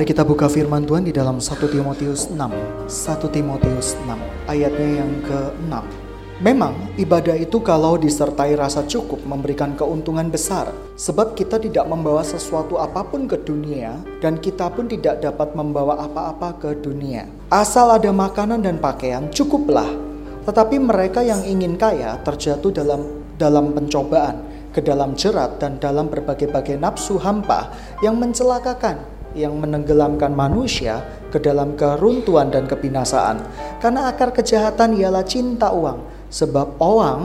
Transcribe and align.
Mari 0.00 0.16
kita 0.16 0.24
buka 0.24 0.48
firman 0.48 0.88
Tuhan 0.88 1.04
di 1.04 1.12
dalam 1.12 1.44
1 1.44 1.60
Timotius 1.60 2.32
6. 2.32 2.40
1 2.88 2.88
Timotius 3.36 4.00
6 4.00 4.48
ayatnya 4.48 5.04
yang 5.04 5.12
ke-6. 5.28 5.74
Memang 6.40 6.72
ibadah 6.96 7.36
itu 7.36 7.60
kalau 7.60 8.00
disertai 8.00 8.56
rasa 8.56 8.80
cukup 8.88 9.20
memberikan 9.28 9.76
keuntungan 9.76 10.32
besar 10.32 10.72
sebab 10.96 11.36
kita 11.36 11.60
tidak 11.60 11.84
membawa 11.84 12.24
sesuatu 12.24 12.80
apa 12.80 13.04
pun 13.04 13.28
ke 13.28 13.44
dunia 13.44 14.00
dan 14.24 14.40
kita 14.40 14.72
pun 14.72 14.88
tidak 14.88 15.20
dapat 15.20 15.52
membawa 15.52 16.00
apa-apa 16.00 16.56
ke 16.56 16.70
dunia. 16.80 17.28
Asal 17.52 17.92
ada 17.92 18.08
makanan 18.08 18.64
dan 18.64 18.80
pakaian 18.80 19.28
cukuplah. 19.28 19.92
Tetapi 20.48 20.80
mereka 20.80 21.20
yang 21.20 21.44
ingin 21.44 21.76
kaya 21.76 22.16
terjatuh 22.24 22.72
dalam 22.72 23.04
dalam 23.36 23.76
pencobaan, 23.76 24.48
ke 24.72 24.80
dalam 24.80 25.12
jerat 25.12 25.60
dan 25.60 25.76
dalam 25.76 26.08
berbagai-bagai 26.08 26.80
nafsu 26.80 27.20
hampa 27.20 27.68
yang 28.00 28.16
mencelakakan 28.16 29.19
yang 29.34 29.58
menenggelamkan 29.58 30.34
manusia 30.34 31.02
ke 31.30 31.38
dalam 31.38 31.78
keruntuhan 31.78 32.50
dan 32.50 32.66
kebinasaan. 32.66 33.42
Karena 33.78 34.10
akar 34.10 34.34
kejahatan 34.34 34.98
ialah 34.98 35.22
cinta 35.22 35.70
uang, 35.70 36.28
sebab 36.30 36.78
uang 36.82 37.20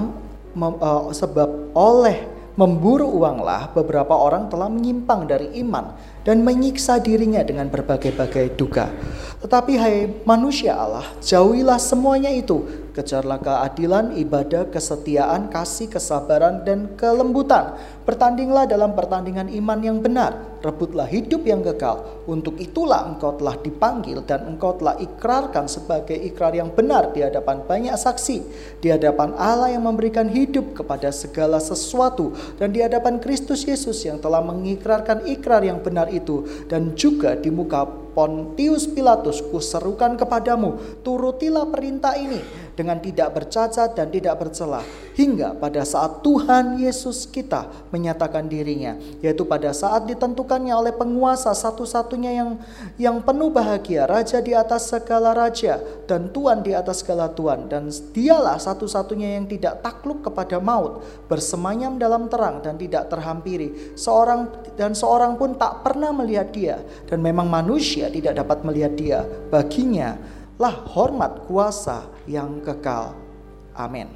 uh, 0.56 1.12
sebab 1.12 1.74
oleh 1.76 2.36
memburu 2.56 3.12
uanglah 3.12 3.68
beberapa 3.76 4.16
orang 4.16 4.48
telah 4.48 4.72
menyimpang 4.72 5.28
dari 5.28 5.60
iman 5.60 5.92
dan 6.24 6.40
menyiksa 6.40 7.04
dirinya 7.04 7.44
dengan 7.44 7.68
berbagai-bagai 7.68 8.56
duga. 8.56 8.88
Tetapi 9.44 9.74
hai 9.76 9.96
manusia 10.24 10.80
Allah, 10.80 11.04
jauhilah 11.20 11.78
semuanya 11.78 12.32
itu. 12.32 12.85
Kejarlah 12.96 13.44
keadilan, 13.44 14.16
ibadah, 14.16 14.72
kesetiaan, 14.72 15.52
kasih, 15.52 15.92
kesabaran, 15.92 16.64
dan 16.64 16.96
kelembutan. 16.96 17.76
Bertandinglah 18.08 18.64
dalam 18.72 18.96
pertandingan 18.96 19.52
iman 19.52 19.80
yang 19.84 20.00
benar 20.00 20.56
rebutlah 20.66 21.06
hidup 21.06 21.46
yang 21.46 21.62
kekal. 21.62 22.26
Untuk 22.26 22.58
itulah 22.58 23.06
engkau 23.06 23.38
telah 23.38 23.54
dipanggil 23.62 24.26
dan 24.26 24.50
engkau 24.50 24.74
telah 24.80 24.98
ikrarkan 24.98 25.70
sebagai 25.70 26.18
ikrar 26.18 26.58
yang 26.58 26.74
benar 26.74 27.14
di 27.14 27.22
hadapan 27.22 27.62
banyak 27.62 27.94
saksi, 27.94 28.38
di 28.82 28.90
hadapan 28.90 29.38
Allah 29.38 29.70
yang 29.70 29.86
memberikan 29.86 30.26
hidup 30.26 30.74
kepada 30.74 31.14
segala 31.14 31.62
sesuatu 31.62 32.34
dan 32.58 32.74
di 32.74 32.82
hadapan 32.82 33.22
Kristus 33.22 33.62
Yesus 33.68 34.02
yang 34.02 34.18
telah 34.18 34.42
mengikrarkan 34.42 35.30
ikrar 35.30 35.62
yang 35.62 35.84
benar 35.86 36.10
itu 36.10 36.66
dan 36.66 36.98
juga 36.98 37.38
di 37.38 37.54
muka 37.54 37.86
Pontius 38.16 38.88
Pilatus 38.88 39.44
kuserukan 39.44 40.16
kepadamu 40.16 41.04
turutilah 41.04 41.68
perintah 41.68 42.16
ini 42.16 42.65
dengan 42.76 43.00
tidak 43.00 43.34
bercacat 43.34 43.96
dan 43.96 44.12
tidak 44.12 44.36
bercela 44.40 44.84
hingga 45.16 45.56
pada 45.56 45.82
saat 45.88 46.22
Tuhan 46.22 46.78
Yesus 46.78 47.26
kita 47.26 47.90
menyatakan 47.90 48.46
dirinya 48.46 49.00
yaitu 49.24 49.48
pada 49.48 49.72
saat 49.72 50.06
ditentukannya 50.06 50.76
oleh 50.76 50.94
penguasa 50.94 51.56
satu-satunya 51.56 52.32
yang 52.36 52.50
yang 53.00 53.18
penuh 53.24 53.50
bahagia 53.50 54.06
raja 54.06 54.44
di 54.44 54.52
atas 54.52 54.92
segala 54.92 55.32
raja 55.32 55.80
dan 56.06 56.30
tuan 56.30 56.62
di 56.62 56.76
atas 56.76 57.02
segala 57.02 57.32
tuan 57.32 57.66
dan 57.72 57.88
dialah 58.12 58.60
satu-satunya 58.60 59.40
yang 59.40 59.48
tidak 59.48 59.82
takluk 59.82 60.22
kepada 60.22 60.60
maut 60.60 61.02
bersemayam 61.26 61.96
dalam 61.96 62.28
terang 62.28 62.60
dan 62.62 62.76
tidak 62.76 63.08
terhampiri. 63.10 63.96
Seorang 63.96 64.74
dan 64.76 64.94
seorang 64.94 65.40
pun 65.40 65.56
tak 65.56 65.86
pernah 65.86 66.12
melihat 66.12 66.50
dia. 66.52 66.78
Dan 67.08 67.22
memang 67.22 67.48
manusia 67.48 68.12
tidak 68.12 68.38
dapat 68.38 68.62
melihat 68.66 68.94
dia. 68.98 69.20
Baginya 69.50 70.18
lah 70.56 70.76
hormat 70.96 71.44
kuasa 71.48 72.08
yang 72.28 72.64
kekal. 72.64 73.16
Amin. 73.76 74.08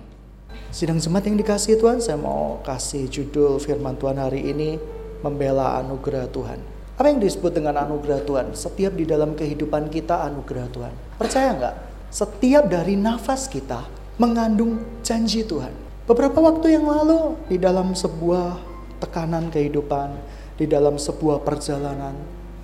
Sidang 0.72 1.02
jemaat 1.02 1.28
yang 1.28 1.38
dikasih 1.38 1.76
Tuhan, 1.78 2.00
saya 2.00 2.16
mau 2.16 2.62
kasih 2.64 3.10
judul 3.12 3.60
firman 3.60 3.98
Tuhan 4.00 4.18
hari 4.18 4.54
ini, 4.54 4.80
membela 5.20 5.78
anugerah 5.82 6.30
Tuhan. 6.32 6.62
Apa 6.96 7.12
yang 7.12 7.20
disebut 7.20 7.52
dengan 7.56 7.80
anugerah 7.84 8.24
Tuhan? 8.24 8.48
Setiap 8.56 8.96
di 8.96 9.04
dalam 9.08 9.36
kehidupan 9.36 9.92
kita 9.92 10.26
anugerah 10.28 10.68
Tuhan. 10.72 10.94
Percaya 11.20 11.50
nggak? 11.56 11.76
Setiap 12.10 12.68
dari 12.68 12.96
nafas 12.96 13.48
kita 13.52 13.86
mengandung 14.20 14.84
janji 15.04 15.44
Tuhan. 15.44 15.72
Beberapa 16.10 16.42
waktu 16.42 16.80
yang 16.80 16.90
lalu 16.90 17.38
di 17.48 17.62
dalam 17.62 17.94
sebuah 17.94 18.58
tekanan 19.00 19.54
kehidupan, 19.54 20.12
di 20.60 20.66
dalam 20.68 21.00
sebuah 21.00 21.46
perjalanan, 21.46 22.18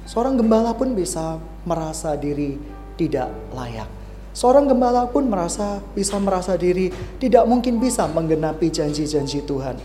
Seorang 0.06 0.38
gembala 0.38 0.78
pun 0.78 0.94
bisa 0.94 1.42
merasa 1.66 2.14
diri 2.14 2.62
tidak 2.96 3.32
layak. 3.52 3.88
Seorang 4.36 4.68
gembala 4.68 5.08
pun 5.08 5.32
merasa 5.32 5.80
bisa 5.96 6.20
merasa 6.20 6.60
diri 6.60 6.92
tidak 7.20 7.48
mungkin 7.48 7.80
bisa 7.80 8.04
menggenapi 8.12 8.68
janji-janji 8.68 9.48
Tuhan. 9.48 9.80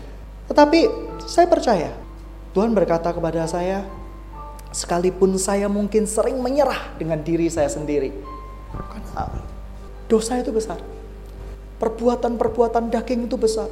Tetapi 0.51 0.79
saya 1.23 1.47
percaya 1.47 1.95
Tuhan 2.51 2.75
berkata 2.75 3.15
kepada 3.15 3.47
saya, 3.47 3.87
sekalipun 4.75 5.39
saya 5.39 5.71
mungkin 5.71 6.03
sering 6.03 6.43
menyerah 6.43 6.99
dengan 6.99 7.23
diri 7.23 7.47
saya 7.47 7.71
sendiri. 7.71 8.11
Karena 8.75 9.31
dosa 10.11 10.35
itu 10.43 10.51
besar. 10.51 10.83
Perbuatan-perbuatan 11.79 12.91
daging 12.91 13.31
itu 13.31 13.39
besar 13.39 13.71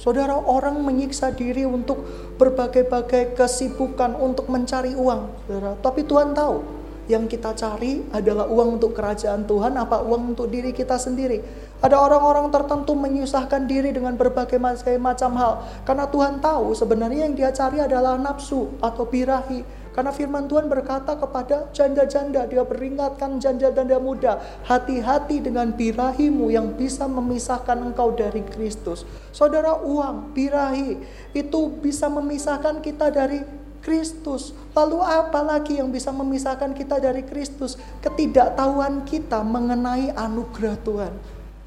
Saudara, 0.00 0.32
orang 0.32 0.80
menyiksa 0.80 1.28
diri 1.28 1.68
untuk 1.68 2.00
berbagai-bagai 2.40 3.36
kesibukan 3.36 4.16
untuk 4.16 4.48
mencari 4.48 4.96
uang. 4.96 5.28
Saudara, 5.44 5.76
tapi 5.76 6.08
Tuhan 6.08 6.32
tahu 6.32 6.79
yang 7.10 7.26
kita 7.26 7.50
cari 7.58 8.06
adalah 8.14 8.46
uang 8.46 8.78
untuk 8.78 8.94
kerajaan 8.94 9.42
Tuhan, 9.50 9.74
apa 9.74 10.06
uang 10.06 10.38
untuk 10.38 10.46
diri 10.46 10.70
kita 10.70 10.94
sendiri. 10.94 11.42
Ada 11.82 11.98
orang-orang 11.98 12.54
tertentu 12.54 12.94
menyusahkan 12.94 13.66
diri 13.66 13.90
dengan 13.90 14.14
berbagai 14.14 14.60
macam 15.00 15.32
hal 15.34 15.66
karena 15.82 16.06
Tuhan 16.06 16.38
tahu 16.38 16.76
sebenarnya 16.78 17.26
yang 17.26 17.34
dia 17.34 17.50
cari 17.50 17.82
adalah 17.82 18.14
nafsu 18.14 18.70
atau 18.78 19.02
birahi. 19.02 19.82
Karena 19.90 20.14
firman 20.14 20.46
Tuhan 20.46 20.70
berkata 20.70 21.18
kepada 21.18 21.66
janda-janda, 21.74 22.46
dia 22.46 22.62
peringatkan 22.62 23.42
janda-janda 23.42 23.98
muda, 23.98 24.38
hati-hati 24.62 25.42
dengan 25.42 25.74
birahimu 25.74 26.46
yang 26.46 26.78
bisa 26.78 27.10
memisahkan 27.10 27.74
engkau 27.90 28.14
dari 28.14 28.46
Kristus. 28.54 29.02
Saudara, 29.34 29.82
uang, 29.82 30.30
birahi, 30.30 30.94
itu 31.34 31.60
bisa 31.82 32.06
memisahkan 32.06 32.78
kita 32.78 33.10
dari 33.10 33.42
Kristus. 33.80 34.52
Lalu 34.76 35.00
apa 35.00 35.40
lagi 35.40 35.80
yang 35.80 35.90
bisa 35.90 36.12
memisahkan 36.12 36.72
kita 36.76 37.00
dari 37.00 37.24
Kristus? 37.24 37.80
Ketidaktahuan 38.04 39.04
kita 39.08 39.40
mengenai 39.42 40.12
anugerah 40.14 40.76
Tuhan. 40.84 41.14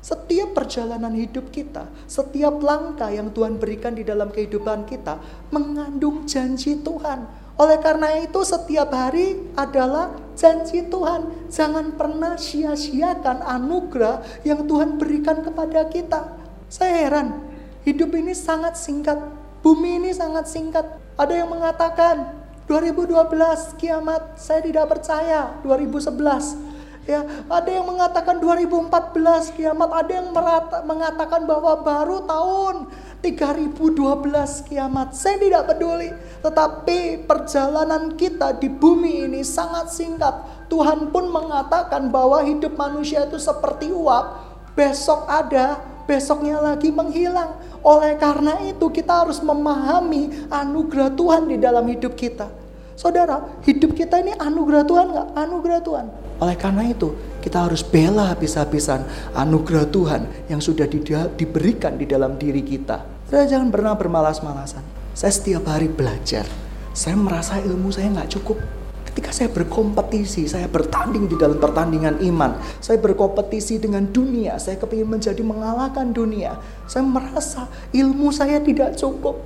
Setiap 0.03 0.51
perjalanan 0.51 1.15
hidup 1.15 1.47
kita, 1.47 1.87
setiap 2.11 2.59
langkah 2.59 3.07
yang 3.07 3.31
Tuhan 3.31 3.55
berikan 3.55 3.95
di 3.95 4.03
dalam 4.03 4.35
kehidupan 4.35 4.83
kita 4.83 5.15
mengandung 5.47 6.27
janji 6.27 6.75
Tuhan. 6.83 7.23
Oleh 7.55 7.79
karena 7.79 8.19
itu 8.19 8.43
setiap 8.43 8.91
hari 8.91 9.39
adalah 9.55 10.11
janji 10.35 10.83
Tuhan. 10.91 11.47
Jangan 11.47 11.95
pernah 11.95 12.35
sia-siakan 12.35 13.47
anugerah 13.47 14.43
yang 14.43 14.67
Tuhan 14.67 14.99
berikan 14.99 15.39
kepada 15.39 15.87
kita. 15.87 16.35
Saya 16.67 17.07
heran, 17.07 17.39
hidup 17.87 18.11
ini 18.11 18.35
sangat 18.35 18.75
singkat. 18.75 19.21
Bumi 19.63 20.03
ini 20.03 20.11
sangat 20.11 20.51
singkat. 20.51 21.02
Ada 21.13 21.33
yang 21.45 21.49
mengatakan 21.53 22.43
2012 22.65 23.77
kiamat, 23.77 24.39
saya 24.39 24.63
tidak 24.63 24.89
percaya 24.89 25.59
2011. 25.61 26.73
Ya, 27.03 27.19
ada 27.51 27.67
yang 27.67 27.83
mengatakan 27.83 28.39
2014 28.39 29.51
kiamat, 29.59 29.91
ada 29.91 30.11
yang 30.23 30.31
merata, 30.31 30.79
mengatakan 30.87 31.43
bahwa 31.43 31.83
baru 31.83 32.23
tahun 32.23 32.87
3012 33.19 34.63
kiamat. 34.63 35.11
Saya 35.11 35.35
tidak 35.35 35.67
peduli. 35.67 36.15
Tetapi 36.39 37.27
perjalanan 37.27 38.15
kita 38.15 38.55
di 38.55 38.71
bumi 38.71 39.27
ini 39.27 39.43
sangat 39.43 39.91
singkat. 39.91 40.67
Tuhan 40.71 41.11
pun 41.11 41.27
mengatakan 41.27 42.07
bahwa 42.07 42.39
hidup 42.39 42.79
manusia 42.79 43.27
itu 43.27 43.35
seperti 43.35 43.91
uap. 43.91 44.55
Besok 44.71 45.27
ada, 45.27 45.83
besoknya 46.07 46.59
lagi 46.59 46.89
menghilang. 46.91 47.59
Oleh 47.83 48.15
karena 48.15 48.59
itu 48.63 48.87
kita 48.91 49.27
harus 49.27 49.43
memahami 49.43 50.47
anugerah 50.47 51.11
Tuhan 51.11 51.51
di 51.51 51.57
dalam 51.59 51.83
hidup 51.87 52.15
kita. 52.15 52.47
Saudara, 52.93 53.59
hidup 53.65 53.97
kita 53.97 54.21
ini 54.21 54.37
anugerah 54.37 54.85
Tuhan 54.85 55.05
nggak? 55.09 55.27
Anugerah 55.33 55.79
Tuhan. 55.81 56.05
Oleh 56.37 56.55
karena 56.59 56.85
itu, 56.85 57.09
kita 57.41 57.65
harus 57.65 57.81
bela 57.81 58.29
habis-habisan 58.29 59.03
anugerah 59.33 59.89
Tuhan 59.89 60.21
yang 60.47 60.61
sudah 60.61 60.85
diberikan 61.33 61.97
di 61.97 62.05
dalam 62.05 62.37
diri 62.37 62.61
kita. 62.61 63.01
Saya 63.27 63.49
jangan 63.49 63.73
pernah 63.73 63.97
bermalas-malasan. 63.97 64.85
Saya 65.17 65.33
setiap 65.33 65.65
hari 65.65 65.89
belajar. 65.89 66.45
Saya 66.93 67.17
merasa 67.17 67.57
ilmu 67.57 67.89
saya 67.89 68.13
nggak 68.13 68.29
cukup. 68.37 68.82
Ketika 69.13 69.29
saya 69.29 69.49
berkompetisi, 69.53 70.49
saya 70.49 70.65
bertanding 70.65 71.29
di 71.29 71.37
dalam 71.37 71.61
pertandingan 71.61 72.17
iman. 72.33 72.57
Saya 72.81 72.97
berkompetisi 72.97 73.77
dengan 73.77 74.09
dunia. 74.09 74.57
Saya 74.57 74.81
kepingin 74.81 75.05
menjadi 75.05 75.37
mengalahkan 75.45 76.09
dunia. 76.09 76.57
Saya 76.89 77.05
merasa 77.05 77.69
ilmu 77.93 78.33
saya 78.33 78.57
tidak 78.57 78.97
cukup. 78.97 79.37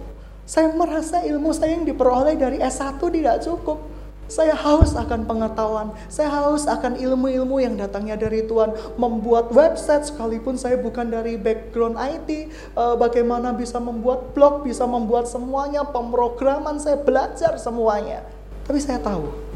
Saya 0.47 0.71
merasa 0.71 1.19
ilmu 1.19 1.51
saya 1.51 1.75
yang 1.75 1.83
diperoleh 1.83 2.39
dari 2.39 2.63
S1 2.63 2.95
tidak 2.95 3.43
cukup. 3.43 3.83
Saya 4.31 4.55
haus 4.55 4.95
akan 4.95 5.27
pengetahuan, 5.27 5.95
saya 6.11 6.27
haus 6.27 6.67
akan 6.67 6.99
ilmu-ilmu 6.99 7.63
yang 7.63 7.75
datangnya 7.75 8.15
dari 8.15 8.47
Tuhan. 8.47 8.71
Membuat 8.95 9.51
website 9.51 10.07
sekalipun 10.07 10.55
saya 10.55 10.79
bukan 10.79 11.11
dari 11.11 11.35
background 11.35 11.99
IT, 11.99 12.29
eh, 12.31 12.47
bagaimana 12.95 13.51
bisa 13.51 13.83
membuat 13.83 14.31
blog, 14.31 14.63
bisa 14.63 14.87
membuat 14.87 15.27
semuanya, 15.27 15.83
pemrograman 15.83 16.79
saya 16.79 16.99
belajar 16.99 17.59
semuanya. 17.59 18.23
Tapi 18.67 18.83
saya 18.83 18.99
tahu, 18.99 19.46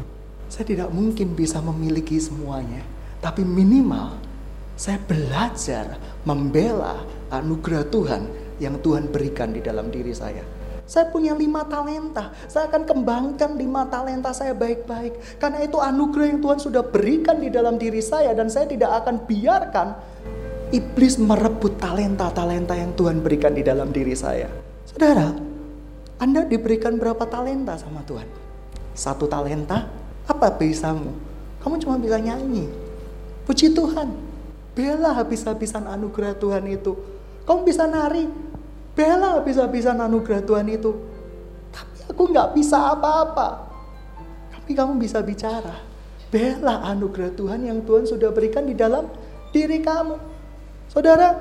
Saya 0.52 0.68
tidak 0.68 0.92
mungkin 0.92 1.32
bisa 1.32 1.64
memiliki 1.64 2.20
semuanya. 2.20 2.84
Tapi 3.24 3.40
minimal 3.40 4.20
saya 4.76 5.00
belajar 5.00 5.96
membela 6.28 7.08
anugerah 7.32 7.88
Tuhan 7.88 8.28
yang 8.60 8.76
Tuhan 8.84 9.08
berikan 9.08 9.56
di 9.56 9.64
dalam 9.64 9.88
diri 9.88 10.12
saya. 10.12 10.44
Saya 10.84 11.08
punya 11.08 11.32
lima 11.32 11.64
talenta. 11.64 12.36
Saya 12.52 12.68
akan 12.68 12.84
kembangkan 12.84 13.56
lima 13.56 13.88
talenta 13.88 14.36
saya 14.36 14.52
baik-baik. 14.52 15.40
Karena 15.40 15.64
itu 15.64 15.80
anugerah 15.80 16.36
yang 16.36 16.44
Tuhan 16.44 16.60
sudah 16.60 16.84
berikan 16.84 17.40
di 17.40 17.48
dalam 17.48 17.80
diri 17.80 18.04
saya. 18.04 18.36
Dan 18.36 18.52
saya 18.52 18.68
tidak 18.68 18.92
akan 18.92 19.24
biarkan 19.24 19.88
iblis 20.68 21.16
merebut 21.16 21.80
talenta-talenta 21.80 22.76
yang 22.76 22.92
Tuhan 22.92 23.24
berikan 23.24 23.56
di 23.56 23.64
dalam 23.64 23.88
diri 23.88 24.12
saya. 24.12 24.52
Saudara, 24.84 25.32
Anda 26.20 26.44
diberikan 26.44 27.00
berapa 27.00 27.24
talenta 27.24 27.80
sama 27.80 28.04
Tuhan? 28.04 28.28
Satu 28.92 29.24
talenta? 29.24 30.01
Apa 30.26 30.54
bisamu? 30.54 31.14
Kamu 31.62 31.78
cuma 31.82 31.98
bisa 31.98 32.18
nyanyi. 32.18 32.66
Puji 33.46 33.74
Tuhan. 33.74 34.14
Bela 34.72 35.12
habis-habisan 35.12 35.84
anugerah 35.84 36.34
Tuhan 36.38 36.64
itu. 36.70 36.96
Kamu 37.44 37.66
bisa 37.66 37.84
nari, 37.84 38.24
Bela 38.92 39.40
habis-habisan 39.40 39.96
anugerah 39.96 40.44
Tuhan 40.44 40.68
itu. 40.68 40.92
Tapi 41.72 41.98
aku 42.12 42.22
nggak 42.28 42.52
bisa 42.52 42.92
apa-apa. 42.92 43.72
Tapi 44.52 44.70
kamu 44.76 45.00
bisa 45.00 45.24
bicara. 45.24 45.80
Bela 46.28 46.84
anugerah 46.84 47.32
Tuhan 47.32 47.60
yang 47.64 47.80
Tuhan 47.84 48.04
sudah 48.04 48.28
berikan 48.32 48.68
di 48.68 48.76
dalam 48.76 49.08
diri 49.52 49.80
kamu. 49.80 50.16
Saudara, 50.92 51.36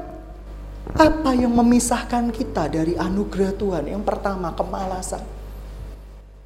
apa 0.96 1.32
yang 1.36 1.52
memisahkan 1.52 2.32
kita 2.32 2.72
dari 2.72 2.96
anugerah 2.96 3.52
Tuhan? 3.56 3.84
Yang 3.88 4.04
pertama, 4.08 4.56
kemalasan. 4.56 5.24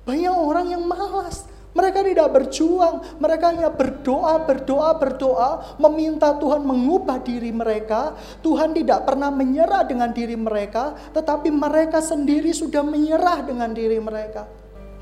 Banyak 0.05 0.35
orang 0.35 0.67
yang 0.73 0.85
malas. 0.85 1.45
Mereka 1.75 2.07
tidak 2.07 2.31
berjuang, 2.31 3.19
mereka 3.19 3.51
hanya 3.51 3.67
berdoa, 3.67 4.47
berdoa, 4.47 4.95
berdoa, 4.95 5.49
meminta 5.75 6.31
Tuhan 6.39 6.63
mengubah 6.63 7.19
diri 7.19 7.51
mereka. 7.51 8.15
Tuhan 8.39 8.71
tidak 8.71 9.03
pernah 9.03 9.27
menyerah 9.27 9.83
dengan 9.83 10.15
diri 10.15 10.39
mereka, 10.39 10.95
tetapi 11.11 11.51
mereka 11.51 11.99
sendiri 11.99 12.55
sudah 12.55 12.79
menyerah 12.79 13.43
dengan 13.43 13.75
diri 13.75 13.99
mereka. 13.99 14.47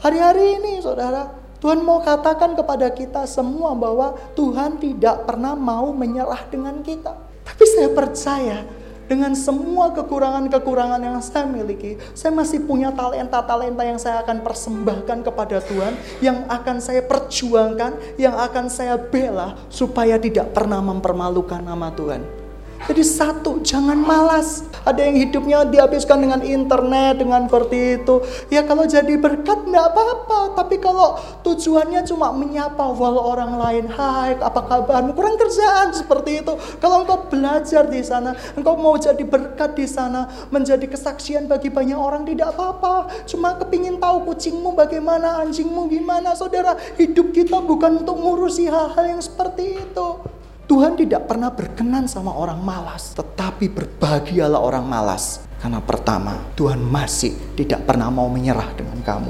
Hari-hari 0.02 0.58
ini, 0.58 0.82
saudara, 0.82 1.30
Tuhan 1.62 1.86
mau 1.86 2.02
katakan 2.02 2.58
kepada 2.58 2.90
kita 2.90 3.30
semua 3.30 3.78
bahwa 3.78 4.18
Tuhan 4.34 4.82
tidak 4.82 5.30
pernah 5.30 5.54
mau 5.54 5.94
menyerah 5.94 6.50
dengan 6.50 6.82
kita. 6.82 7.14
Tapi 7.46 7.64
saya 7.70 7.94
percaya 7.94 8.83
dengan 9.14 9.38
semua 9.38 9.94
kekurangan-kekurangan 9.94 10.98
yang 10.98 11.22
saya 11.22 11.46
miliki, 11.46 12.02
saya 12.18 12.34
masih 12.34 12.66
punya 12.66 12.90
talenta-talenta 12.90 13.86
yang 13.86 14.02
saya 14.02 14.26
akan 14.26 14.42
persembahkan 14.42 15.22
kepada 15.22 15.62
Tuhan, 15.62 15.94
yang 16.18 16.50
akan 16.50 16.82
saya 16.82 17.06
perjuangkan, 17.06 18.18
yang 18.18 18.34
akan 18.34 18.74
saya 18.74 18.98
bela 18.98 19.54
supaya 19.70 20.18
tidak 20.18 20.50
pernah 20.58 20.82
mempermalukan 20.82 21.62
nama 21.62 21.94
Tuhan. 21.94 22.43
Jadi 22.84 23.00
satu, 23.00 23.64
jangan 23.64 23.96
malas. 23.96 24.68
Ada 24.84 25.08
yang 25.08 25.16
hidupnya 25.16 25.64
dihabiskan 25.64 26.20
dengan 26.20 26.44
internet, 26.44 27.16
dengan 27.16 27.48
seperti 27.48 28.04
itu. 28.04 28.20
Ya 28.52 28.68
kalau 28.68 28.84
jadi 28.84 29.16
berkat 29.16 29.64
enggak 29.64 29.96
apa-apa. 29.96 30.60
Tapi 30.60 30.84
kalau 30.84 31.16
tujuannya 31.48 32.04
cuma 32.04 32.36
menyapa 32.36 32.84
walau 32.92 33.32
orang 33.32 33.56
lain. 33.56 33.88
Hai, 33.88 34.36
apa 34.36 34.68
kabarmu? 34.68 35.16
Kurang 35.16 35.40
kerjaan 35.40 35.96
seperti 35.96 36.44
itu. 36.44 36.60
Kalau 36.84 37.08
engkau 37.08 37.24
belajar 37.32 37.88
di 37.88 38.04
sana, 38.04 38.36
engkau 38.60 38.76
mau 38.76 39.00
jadi 39.00 39.24
berkat 39.24 39.80
di 39.80 39.88
sana, 39.88 40.28
menjadi 40.52 40.84
kesaksian 40.84 41.48
bagi 41.48 41.72
banyak 41.72 41.96
orang, 41.96 42.28
tidak 42.28 42.52
apa-apa. 42.52 43.24
Cuma 43.24 43.56
kepingin 43.64 43.96
tahu 43.96 44.28
kucingmu 44.28 44.76
bagaimana, 44.76 45.40
anjingmu 45.40 45.88
gimana. 45.88 46.36
Saudara, 46.36 46.76
hidup 47.00 47.32
kita 47.32 47.64
bukan 47.64 48.04
untuk 48.04 48.20
ngurusi 48.20 48.68
hal-hal 48.68 49.16
yang 49.16 49.24
seperti 49.24 49.80
itu. 49.80 50.43
Tuhan 50.74 50.98
tidak 50.98 51.30
pernah 51.30 51.54
berkenan 51.54 52.10
sama 52.10 52.34
orang 52.34 52.58
malas, 52.58 53.14
tetapi 53.14 53.70
berbahagialah 53.70 54.58
orang 54.58 54.82
malas. 54.82 55.46
Karena 55.62 55.78
pertama, 55.78 56.50
Tuhan 56.58 56.82
masih 56.82 57.54
tidak 57.54 57.86
pernah 57.86 58.10
mau 58.10 58.26
menyerah 58.26 58.74
dengan 58.74 58.98
kamu. 59.06 59.30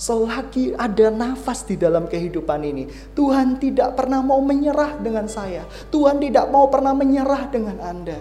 Selagi 0.00 0.72
ada 0.80 1.12
nafas 1.12 1.68
di 1.68 1.76
dalam 1.76 2.08
kehidupan 2.08 2.64
ini, 2.64 2.88
Tuhan 3.12 3.60
tidak 3.60 4.00
pernah 4.00 4.24
mau 4.24 4.40
menyerah 4.40 4.96
dengan 4.96 5.28
saya. 5.28 5.68
Tuhan 5.92 6.24
tidak 6.24 6.48
mau 6.48 6.72
pernah 6.72 6.96
menyerah 6.96 7.52
dengan 7.52 7.84
Anda. 7.84 8.16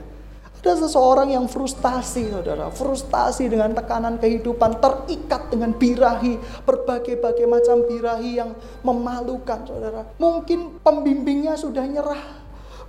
Ada 0.59 0.83
seseorang 0.83 1.31
yang 1.31 1.47
frustasi, 1.47 2.27
saudara, 2.27 2.67
frustasi 2.67 3.47
dengan 3.47 3.71
tekanan 3.79 4.19
kehidupan, 4.19 4.83
terikat 4.83 5.47
dengan 5.47 5.71
birahi, 5.71 6.35
berbagai-bagai 6.67 7.47
macam 7.47 7.87
birahi 7.87 8.43
yang 8.43 8.51
memalukan, 8.83 9.63
saudara. 9.63 10.03
Mungkin 10.19 10.83
pembimbingnya 10.83 11.55
sudah 11.55 11.87
nyerah, 11.87 12.36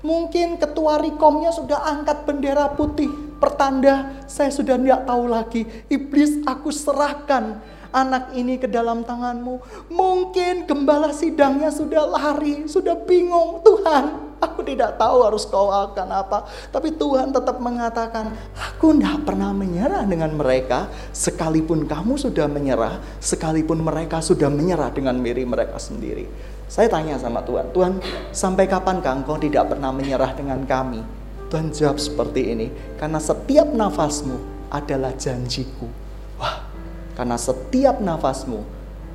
Mungkin 0.02 0.62
ketua 0.62 1.02
Rikomnya 1.02 1.50
sudah 1.50 1.82
angkat 1.82 2.22
bendera 2.22 2.70
putih. 2.74 3.10
Pertanda 3.38 4.22
saya 4.30 4.50
sudah 4.50 4.78
tidak 4.78 5.06
tahu 5.06 5.24
lagi. 5.30 5.62
Iblis 5.90 6.42
aku 6.46 6.70
serahkan 6.70 7.58
anak 7.92 8.36
ini 8.36 8.60
ke 8.60 8.68
dalam 8.68 9.02
tanganmu. 9.02 9.58
Mungkin 9.90 10.68
gembala 10.68 11.10
sidangnya 11.10 11.72
sudah 11.72 12.04
lari, 12.06 12.68
sudah 12.68 12.94
bingung. 13.06 13.64
Tuhan, 13.64 14.36
aku 14.38 14.60
tidak 14.66 14.96
tahu 15.00 15.24
harus 15.24 15.44
kau 15.48 15.70
akan 15.72 16.08
apa. 16.12 16.46
Tapi 16.70 16.94
Tuhan 16.94 17.32
tetap 17.34 17.58
mengatakan, 17.58 18.34
aku 18.54 18.94
tidak 18.94 19.26
pernah 19.26 19.50
menyerah 19.50 20.04
dengan 20.04 20.34
mereka. 20.36 20.90
Sekalipun 21.10 21.88
kamu 21.88 22.20
sudah 22.20 22.46
menyerah, 22.46 23.00
sekalipun 23.18 23.80
mereka 23.82 24.22
sudah 24.22 24.50
menyerah 24.52 24.92
dengan 24.92 25.16
miri 25.18 25.42
mereka 25.42 25.80
sendiri. 25.80 26.57
Saya 26.68 26.92
tanya 26.92 27.16
sama 27.16 27.40
Tuhan, 27.40 27.72
Tuhan 27.72 27.96
sampai 28.28 28.68
kapankah 28.68 29.24
engkau 29.24 29.40
tidak 29.40 29.72
pernah 29.72 29.88
menyerah 29.88 30.36
dengan 30.36 30.60
kami? 30.68 31.00
Tuhan 31.48 31.72
jawab 31.72 31.96
seperti 31.96 32.52
ini, 32.52 32.68
karena 33.00 33.16
setiap 33.16 33.72
nafasmu 33.72 34.36
adalah 34.68 35.16
janjiku. 35.16 35.88
Wah, 36.36 36.68
karena 37.16 37.40
setiap 37.40 38.04
nafasmu 38.04 38.60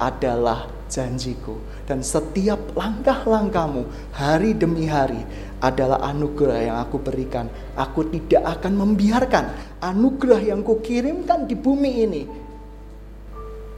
adalah 0.02 0.66
janjiku. 0.90 1.62
Dan 1.86 2.02
setiap 2.02 2.74
langkah-langkahmu 2.74 3.86
hari 4.18 4.58
demi 4.58 4.90
hari 4.90 5.22
adalah 5.62 6.02
anugerah 6.10 6.58
yang 6.58 6.78
aku 6.82 7.06
berikan. 7.06 7.54
Aku 7.78 8.10
tidak 8.10 8.50
akan 8.50 8.82
membiarkan 8.82 9.78
anugerah 9.78 10.42
yang 10.42 10.66
kukirimkan 10.66 11.46
di 11.46 11.54
bumi 11.54 11.92
ini 12.02 12.24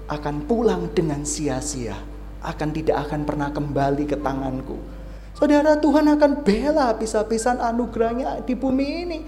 akan 0.07 0.47
pulang 0.47 0.95
dengan 0.95 1.27
sia-sia 1.27 2.14
akan 2.45 2.69
tidak 2.69 3.09
akan 3.09 3.25
pernah 3.25 3.49
kembali 3.49 4.05
ke 4.05 4.17
tanganku. 4.21 4.77
Saudara 5.35 5.75
Tuhan 5.75 6.07
akan 6.15 6.31
bela 6.47 6.95
habis-habisan 6.95 7.59
anugerahnya 7.59 8.45
di 8.45 8.55
bumi 8.55 8.87
ini. 9.03 9.19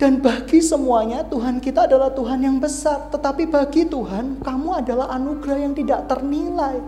Dan 0.00 0.24
bagi 0.24 0.64
semuanya 0.64 1.26
Tuhan 1.28 1.60
kita 1.60 1.84
adalah 1.84 2.08
Tuhan 2.14 2.40
yang 2.40 2.56
besar. 2.56 3.10
Tetapi 3.12 3.50
bagi 3.50 3.84
Tuhan 3.84 4.40
kamu 4.40 4.68
adalah 4.80 5.12
anugerah 5.12 5.58
yang 5.60 5.74
tidak 5.74 6.08
ternilai. 6.08 6.80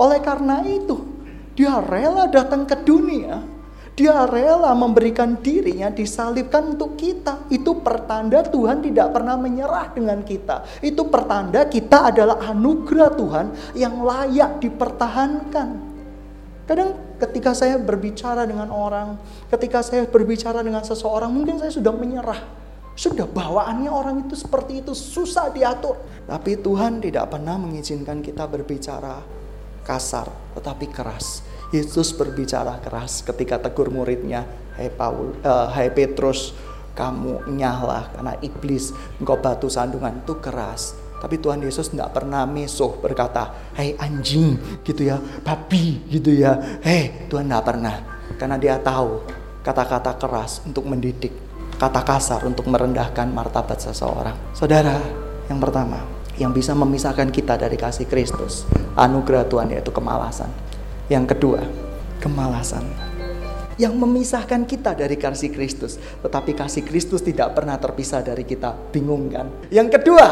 Oleh 0.00 0.20
karena 0.24 0.64
itu 0.66 1.04
dia 1.54 1.78
rela 1.78 2.26
datang 2.26 2.66
ke 2.66 2.74
dunia 2.82 3.55
dia 3.96 4.28
rela 4.28 4.76
memberikan 4.76 5.40
dirinya 5.40 5.88
disalibkan 5.88 6.76
untuk 6.76 7.00
kita. 7.00 7.48
Itu 7.48 7.80
pertanda 7.80 8.44
Tuhan 8.44 8.84
tidak 8.84 9.16
pernah 9.16 9.40
menyerah 9.40 9.88
dengan 9.96 10.20
kita. 10.20 10.68
Itu 10.84 11.08
pertanda 11.08 11.64
kita 11.64 12.12
adalah 12.12 12.44
anugerah 12.52 13.10
Tuhan 13.16 13.46
yang 13.72 14.04
layak 14.04 14.60
dipertahankan. 14.60 15.96
Kadang 16.68 16.92
ketika 17.16 17.56
saya 17.56 17.80
berbicara 17.80 18.44
dengan 18.44 18.68
orang, 18.68 19.16
ketika 19.48 19.80
saya 19.80 20.04
berbicara 20.04 20.60
dengan 20.60 20.84
seseorang, 20.84 21.32
mungkin 21.32 21.56
saya 21.56 21.72
sudah 21.72 21.96
menyerah. 21.96 22.40
Sudah 22.92 23.24
bawaannya 23.24 23.88
orang 23.88 24.28
itu 24.28 24.36
seperti 24.36 24.84
itu, 24.84 24.92
susah 24.92 25.48
diatur. 25.48 25.96
Tapi 26.28 26.60
Tuhan 26.60 27.00
tidak 27.00 27.32
pernah 27.32 27.56
mengizinkan 27.56 28.20
kita 28.20 28.44
berbicara 28.44 29.24
kasar, 29.88 30.28
tetapi 30.52 30.84
keras 30.92 31.55
Yesus 31.76 32.16
berbicara 32.16 32.80
keras 32.80 33.20
ketika 33.20 33.60
tegur 33.60 33.92
muridnya, 33.92 34.48
Hai 34.76 34.88
Paul, 34.88 35.36
uh, 35.44 35.68
Hai 35.68 35.92
Petrus, 35.92 36.56
kamu 36.96 37.52
nyala 37.52 38.08
karena 38.16 38.32
iblis, 38.40 38.96
engkau 39.20 39.36
batu 39.36 39.68
sandungan 39.68 40.24
itu 40.24 40.40
keras. 40.40 40.96
Tapi 41.16 41.40
Tuhan 41.40 41.64
Yesus 41.64 41.92
tidak 41.92 42.16
pernah 42.16 42.48
mesuh 42.48 42.96
berkata, 43.00 43.72
Hai 43.76 43.92
anjing 44.00 44.80
gitu 44.80 45.04
ya, 45.04 45.20
babi 45.44 46.00
gitu 46.08 46.32
ya. 46.32 46.80
Hei 46.80 47.28
Tuhan 47.28 47.48
tidak 47.48 47.64
pernah. 47.68 47.96
Karena 48.36 48.56
dia 48.56 48.76
tahu 48.80 49.24
kata-kata 49.60 50.16
keras 50.16 50.64
untuk 50.64 50.88
mendidik, 50.88 51.32
kata 51.76 52.00
kasar 52.04 52.44
untuk 52.44 52.68
merendahkan 52.68 53.28
martabat 53.32 53.80
seseorang. 53.80 54.36
Saudara, 54.52 54.96
yang 55.48 55.60
pertama, 55.60 56.04
yang 56.36 56.52
bisa 56.52 56.76
memisahkan 56.76 57.32
kita 57.32 57.56
dari 57.56 57.80
kasih 57.80 58.04
Kristus, 58.04 58.68
anugerah 58.92 59.48
Tuhan 59.48 59.72
yaitu 59.72 59.88
kemalasan. 59.88 60.52
Yang 61.06 61.38
kedua, 61.38 61.62
kemalasan. 62.18 62.82
Yang 63.78 63.94
memisahkan 63.94 64.66
kita 64.66 64.98
dari 64.98 65.14
kasih 65.14 65.54
Kristus. 65.54 66.02
Tetapi 66.02 66.50
kasih 66.50 66.82
Kristus 66.82 67.22
tidak 67.22 67.54
pernah 67.54 67.78
terpisah 67.78 68.26
dari 68.26 68.42
kita. 68.42 68.74
Bingung 68.90 69.30
kan? 69.30 69.46
Yang 69.70 70.02
kedua, 70.02 70.26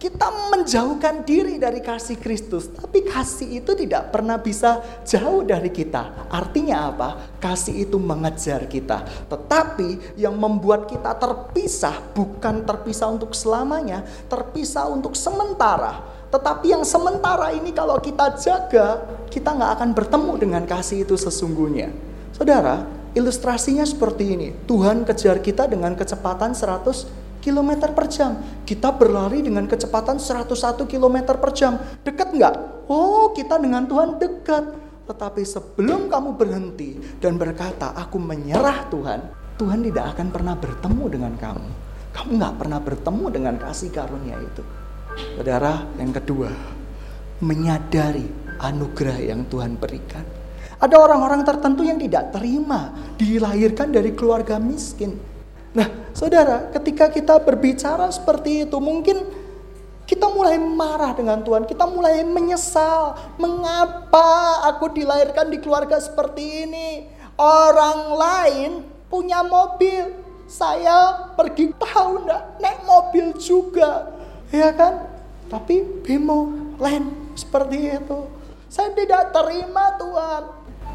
kita 0.00 0.28
menjauhkan 0.52 1.24
diri 1.24 1.56
dari 1.56 1.80
kasih 1.80 2.20
Kristus, 2.20 2.68
tapi 2.68 3.04
kasih 3.04 3.64
itu 3.64 3.72
tidak 3.72 4.12
pernah 4.12 4.36
bisa 4.36 4.80
jauh 5.04 5.40
dari 5.40 5.72
kita. 5.72 6.28
Artinya 6.28 6.92
apa? 6.92 7.08
Kasih 7.40 7.88
itu 7.88 7.96
mengejar 7.96 8.68
kita, 8.68 9.08
tetapi 9.28 10.16
yang 10.20 10.36
membuat 10.36 10.84
kita 10.84 11.16
terpisah 11.16 11.96
bukan 12.12 12.68
terpisah 12.68 13.08
untuk 13.08 13.32
selamanya, 13.32 14.04
terpisah 14.28 14.84
untuk 14.92 15.16
sementara. 15.16 16.04
Tetapi 16.28 16.76
yang 16.76 16.84
sementara 16.84 17.56
ini 17.56 17.72
kalau 17.72 17.96
kita 17.96 18.36
jaga, 18.36 19.00
kita 19.30 19.54
nggak 19.54 19.70
akan 19.80 19.90
bertemu 19.92 20.32
dengan 20.38 20.62
kasih 20.64 21.04
itu 21.06 21.14
sesungguhnya. 21.18 21.90
Saudara, 22.36 22.84
ilustrasinya 23.16 23.82
seperti 23.88 24.36
ini. 24.36 24.48
Tuhan 24.68 25.08
kejar 25.08 25.40
kita 25.40 25.64
dengan 25.64 25.96
kecepatan 25.96 26.52
100 26.52 27.26
km 27.40 27.70
per 27.94 28.06
jam. 28.10 28.36
Kita 28.66 28.90
berlari 28.90 29.40
dengan 29.40 29.70
kecepatan 29.70 30.18
101 30.18 30.84
km 30.84 31.16
per 31.38 31.50
jam. 31.54 31.78
Dekat 32.02 32.34
nggak? 32.34 32.54
Oh, 32.90 33.30
kita 33.32 33.56
dengan 33.56 33.86
Tuhan 33.86 34.18
dekat. 34.18 34.64
Tetapi 35.06 35.42
sebelum 35.46 36.10
kamu 36.10 36.34
berhenti 36.34 36.98
dan 37.22 37.38
berkata, 37.38 37.94
aku 37.94 38.18
menyerah 38.18 38.90
Tuhan, 38.90 39.20
Tuhan 39.54 39.80
tidak 39.86 40.18
akan 40.18 40.28
pernah 40.34 40.54
bertemu 40.58 41.04
dengan 41.06 41.32
kamu. 41.38 41.68
Kamu 42.10 42.30
nggak 42.42 42.54
pernah 42.58 42.80
bertemu 42.82 43.24
dengan 43.30 43.54
kasih 43.54 43.94
karunia 43.94 44.36
itu. 44.42 44.62
Saudara, 45.38 45.86
yang 45.96 46.10
kedua, 46.10 46.50
menyadari 47.40 48.45
anugerah 48.60 49.18
yang 49.22 49.44
Tuhan 49.48 49.76
berikan. 49.76 50.24
Ada 50.76 50.96
orang-orang 51.00 51.40
tertentu 51.44 51.82
yang 51.84 51.96
tidak 51.96 52.36
terima 52.36 52.92
dilahirkan 53.16 53.88
dari 53.88 54.12
keluarga 54.12 54.60
miskin 54.60 55.16
Nah, 55.76 55.92
saudara, 56.16 56.72
ketika 56.72 57.12
kita 57.12 57.36
berbicara 57.36 58.08
seperti 58.08 58.64
itu, 58.64 58.80
mungkin 58.80 59.28
kita 60.08 60.24
mulai 60.32 60.56
marah 60.56 61.12
dengan 61.12 61.44
Tuhan, 61.44 61.68
kita 61.68 61.84
mulai 61.84 62.24
menyesal. 62.24 63.36
Mengapa 63.36 64.64
aku 64.72 64.88
dilahirkan 64.96 65.52
di 65.52 65.60
keluarga 65.60 66.00
seperti 66.00 66.64
ini? 66.64 67.12
Orang 67.36 68.16
lain 68.16 68.70
punya 69.12 69.44
mobil, 69.44 70.16
saya 70.48 71.28
pergi 71.36 71.76
tahu 71.76 72.24
enggak 72.24 72.42
naik 72.56 72.80
mobil 72.88 73.26
juga, 73.36 74.16
ya 74.48 74.72
kan? 74.72 75.04
Tapi 75.52 75.84
bemo 76.00 76.72
lain 76.80 77.36
seperti 77.36 78.00
itu. 78.00 78.35
Saya 78.66 78.90
tidak 78.92 79.30
terima 79.30 79.94
Tuhan. 79.98 80.42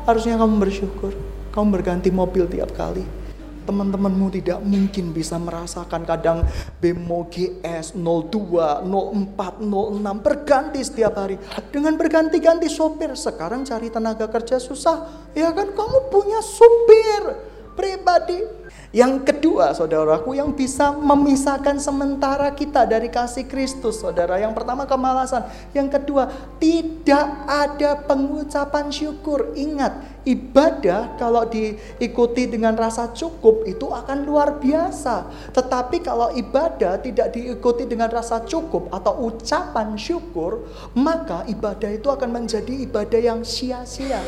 Harusnya 0.05 0.35
kamu 0.35 0.55
bersyukur. 0.59 1.11
Kamu 1.51 1.67
berganti 1.71 2.09
mobil 2.11 2.47
tiap 2.47 2.71
kali 2.75 3.21
teman-temanmu 3.61 4.27
tidak 4.33 4.59
mungkin 4.65 5.13
bisa 5.13 5.37
merasakan 5.37 6.03
kadang 6.03 6.43
bemo 6.81 7.29
GS 7.29 7.93
02, 7.93 8.83
04, 8.83 9.61
06 9.61 10.25
berganti 10.25 10.79
setiap 10.81 11.13
hari. 11.15 11.37
Dengan 11.69 11.95
berganti-ganti 11.95 12.67
sopir, 12.67 13.13
sekarang 13.13 13.63
cari 13.63 13.93
tenaga 13.93 14.25
kerja 14.27 14.57
susah. 14.57 15.29
Ya 15.37 15.53
kan 15.53 15.71
kamu 15.71 15.97
punya 16.09 16.41
supir 16.41 17.37
pribadi. 17.77 18.60
Yang 18.91 19.23
kedua, 19.23 19.71
saudaraku, 19.71 20.35
yang 20.35 20.51
bisa 20.51 20.91
memisahkan 20.91 21.79
sementara 21.79 22.51
kita 22.51 22.83
dari 22.83 23.07
kasih 23.07 23.47
Kristus, 23.47 24.03
saudara. 24.03 24.35
Yang 24.35 24.51
pertama 24.51 24.83
kemalasan, 24.83 25.47
yang 25.71 25.87
kedua 25.87 26.27
tidak 26.59 27.47
ada 27.47 27.95
pengucapan 28.03 28.91
syukur. 28.91 29.55
Ingat, 29.55 29.95
ibadah 30.27 31.15
kalau 31.15 31.47
diikuti 31.47 32.51
dengan 32.51 32.75
rasa 32.75 33.15
cukup 33.15 33.63
itu 33.63 33.87
akan 33.87 34.27
luar 34.27 34.59
biasa. 34.59 35.23
Tetapi 35.55 36.03
kalau 36.03 36.27
ibadah 36.35 36.99
tidak 36.99 37.31
diikuti 37.31 37.87
dengan 37.87 38.11
rasa 38.11 38.43
cukup 38.43 38.91
atau 38.91 39.23
ucapan 39.23 39.95
syukur, 39.95 40.67
maka 40.99 41.47
ibadah 41.47 41.95
itu 41.95 42.11
akan 42.11 42.43
menjadi 42.43 42.83
ibadah 42.83 43.23
yang 43.23 43.39
sia-sia. 43.47 44.19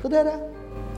Saudara, 0.00 0.40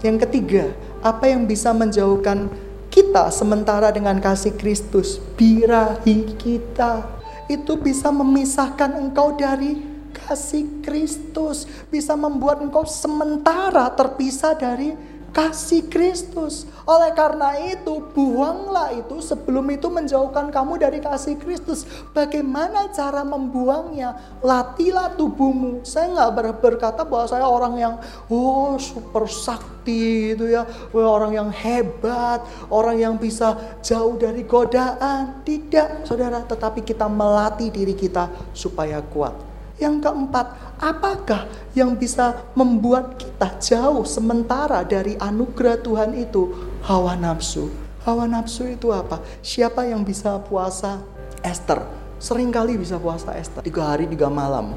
yang 0.07 0.14
ketiga, 0.23 0.71
apa 1.02 1.26
yang 1.26 1.50
bisa 1.50 1.75
menjauhkan 1.75 2.70
kita 2.90 3.30
sementara 3.30 3.94
dengan 3.94 4.18
kasih 4.18 4.59
Kristus? 4.59 5.23
Birahi 5.38 6.35
kita. 6.37 7.06
Itu 7.47 7.78
bisa 7.78 8.11
memisahkan 8.11 8.99
engkau 8.99 9.38
dari 9.38 9.80
kasih 10.12 10.82
Kristus. 10.82 11.64
Bisa 11.88 12.18
membuat 12.18 12.61
engkau 12.61 12.82
sementara 12.85 13.87
terpisah 13.94 14.59
dari 14.59 14.92
kasih 15.30 15.87
Kristus. 15.87 16.66
Oleh 16.87 17.14
karena 17.14 17.54
itu, 17.70 18.02
buanglah 18.14 18.90
itu 18.94 19.22
sebelum 19.22 19.66
itu 19.70 19.87
menjauhkan 19.87 20.50
kamu 20.50 20.78
dari 20.82 20.99
kasih 20.99 21.38
Kristus. 21.38 21.87
Bagaimana 22.10 22.90
cara 22.90 23.22
membuangnya? 23.22 24.18
Latilah 24.42 25.14
tubuhmu. 25.14 25.87
Saya 25.87 26.10
nggak 26.10 26.58
berkata 26.58 27.02
bahwa 27.06 27.26
saya 27.30 27.46
orang 27.46 27.75
yang 27.78 27.94
oh 28.26 28.75
super 28.78 29.30
sakti 29.30 30.34
itu 30.34 30.50
ya, 30.50 30.66
orang 30.94 31.34
yang 31.34 31.50
hebat, 31.50 32.42
orang 32.70 32.99
yang 32.99 33.14
bisa 33.18 33.54
jauh 33.82 34.18
dari 34.18 34.42
godaan. 34.42 35.42
Tidak, 35.46 36.06
saudara. 36.06 36.42
Tetapi 36.42 36.82
kita 36.82 37.06
melatih 37.06 37.70
diri 37.70 37.94
kita 37.94 38.30
supaya 38.54 38.99
kuat. 39.02 39.50
Yang 39.80 40.04
keempat, 40.04 40.76
apakah 40.76 41.49
yang 41.72 41.96
bisa 41.96 42.37
membuat 42.52 43.16
kita 43.16 43.56
jauh 43.56 44.04
sementara 44.04 44.84
dari 44.84 45.16
anugerah 45.16 45.80
Tuhan 45.80 46.12
itu? 46.20 46.52
Hawa 46.84 47.16
nafsu. 47.16 47.72
Hawa 48.04 48.28
nafsu 48.28 48.68
itu 48.68 48.92
apa? 48.92 49.25
Siapa 49.40 49.88
yang 49.88 50.04
bisa 50.04 50.37
puasa 50.37 51.00
Esther? 51.40 51.80
Seringkali 52.20 52.76
bisa 52.76 53.00
puasa 53.00 53.32
Esther. 53.32 53.64
Tiga 53.64 53.88
hari, 53.88 54.04
tiga 54.04 54.28
malam. 54.28 54.76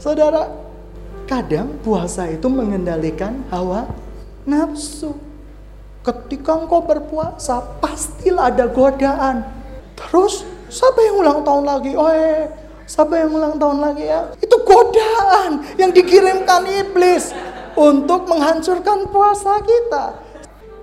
Saudara, 0.00 0.48
kadang 1.28 1.76
puasa 1.84 2.24
itu 2.32 2.48
mengendalikan 2.48 3.44
hawa 3.52 3.92
nafsu. 4.48 5.12
Ketika 6.00 6.56
engkau 6.56 6.80
berpuasa, 6.80 7.60
pastilah 7.84 8.48
ada 8.48 8.64
godaan. 8.72 9.44
Terus, 10.00 10.48
siapa 10.72 10.96
yang 11.04 11.20
ulang 11.20 11.44
tahun 11.44 11.64
lagi? 11.68 11.92
Oh, 11.92 12.08
eh, 12.08 12.48
Siapa 12.90 13.14
yang 13.22 13.30
ulang 13.30 13.54
tahun 13.54 13.78
lagi 13.78 14.02
ya? 14.02 14.34
Itu 14.42 14.66
godaan 14.66 15.62
yang 15.78 15.94
dikirimkan 15.94 16.66
iblis 16.66 17.30
untuk 17.78 18.26
menghancurkan 18.26 19.06
puasa 19.14 19.62
kita. 19.62 20.18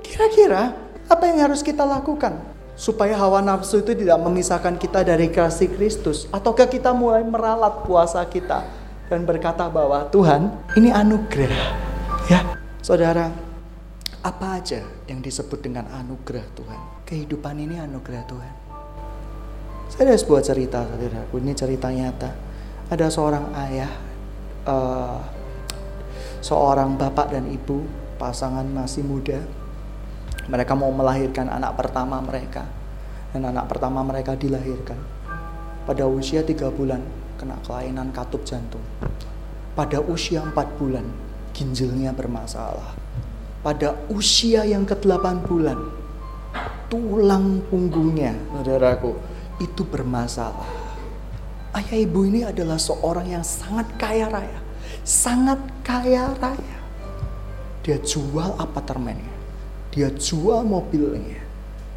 Kira-kira 0.07 0.71
apa 1.11 1.23
yang 1.27 1.51
harus 1.51 1.59
kita 1.59 1.83
lakukan 1.83 2.39
supaya 2.79 3.11
hawa 3.19 3.43
nafsu 3.43 3.83
itu 3.83 3.91
tidak 3.91 4.23
memisahkan 4.23 4.79
kita 4.79 5.03
dari 5.03 5.27
kasih 5.27 5.67
Kristus? 5.67 6.31
Ataukah 6.31 6.71
kita 6.71 6.95
mulai 6.95 7.27
meralat 7.27 7.83
puasa 7.83 8.23
kita 8.23 8.63
dan 9.11 9.27
berkata 9.27 9.67
bahwa 9.67 10.07
Tuhan 10.07 10.47
ini 10.79 10.95
anugerah. 10.95 11.75
Ya, 12.31 12.55
saudara, 12.79 13.35
apa 14.23 14.63
aja 14.63 14.79
yang 15.11 15.19
disebut 15.19 15.59
dengan 15.59 15.91
anugerah 15.91 16.47
Tuhan? 16.55 16.79
Kehidupan 17.03 17.59
ini 17.59 17.83
anugerah 17.83 18.23
Tuhan. 18.31 18.66
Saya 19.87 20.11
ada 20.11 20.19
sebuah 20.19 20.43
cerita, 20.43 20.83
saudaraku. 20.83 21.39
Ini 21.39 21.55
cerita 21.55 21.87
nyata. 21.87 22.31
Ada 22.91 23.07
seorang 23.07 23.55
ayah, 23.67 23.91
uh, 24.67 25.19
seorang 26.43 26.99
bapak 26.99 27.31
dan 27.31 27.47
ibu, 27.47 27.87
pasangan 28.19 28.67
masih 28.67 29.07
muda. 29.07 29.39
Mereka 30.47 30.75
mau 30.75 30.91
melahirkan 30.91 31.47
anak 31.47 31.79
pertama 31.79 32.19
mereka. 32.19 32.67
Dan 33.31 33.47
anak 33.47 33.71
pertama 33.71 34.03
mereka 34.03 34.35
dilahirkan. 34.35 34.99
Pada 35.87 36.03
usia 36.03 36.43
tiga 36.43 36.67
bulan, 36.67 36.99
kena 37.39 37.55
kelainan 37.63 38.11
katup 38.11 38.43
jantung. 38.43 38.83
Pada 39.71 40.03
usia 40.03 40.43
empat 40.43 40.67
bulan, 40.75 41.07
ginjalnya 41.55 42.11
bermasalah. 42.11 42.91
Pada 43.63 43.95
usia 44.11 44.67
yang 44.67 44.83
ke-8 44.83 45.47
bulan, 45.47 45.79
tulang 46.87 47.61
punggungnya, 47.67 48.35
saudaraku, 48.57 49.15
itu 49.57 49.81
bermasalah. 49.85 50.69
Ayah 51.73 51.97
ibu 52.01 52.25
ini 52.25 52.41
adalah 52.41 52.81
seorang 52.81 53.29
yang 53.29 53.45
sangat 53.45 53.85
kaya 54.01 54.29
raya. 54.29 54.59
Sangat 55.05 55.61
kaya 55.85 56.33
raya. 56.41 56.77
Dia 57.85 58.01
jual 58.01 58.57
apartemennya. 58.57 59.35
Dia 59.93 60.09
jual 60.13 60.65
mobilnya. 60.65 61.41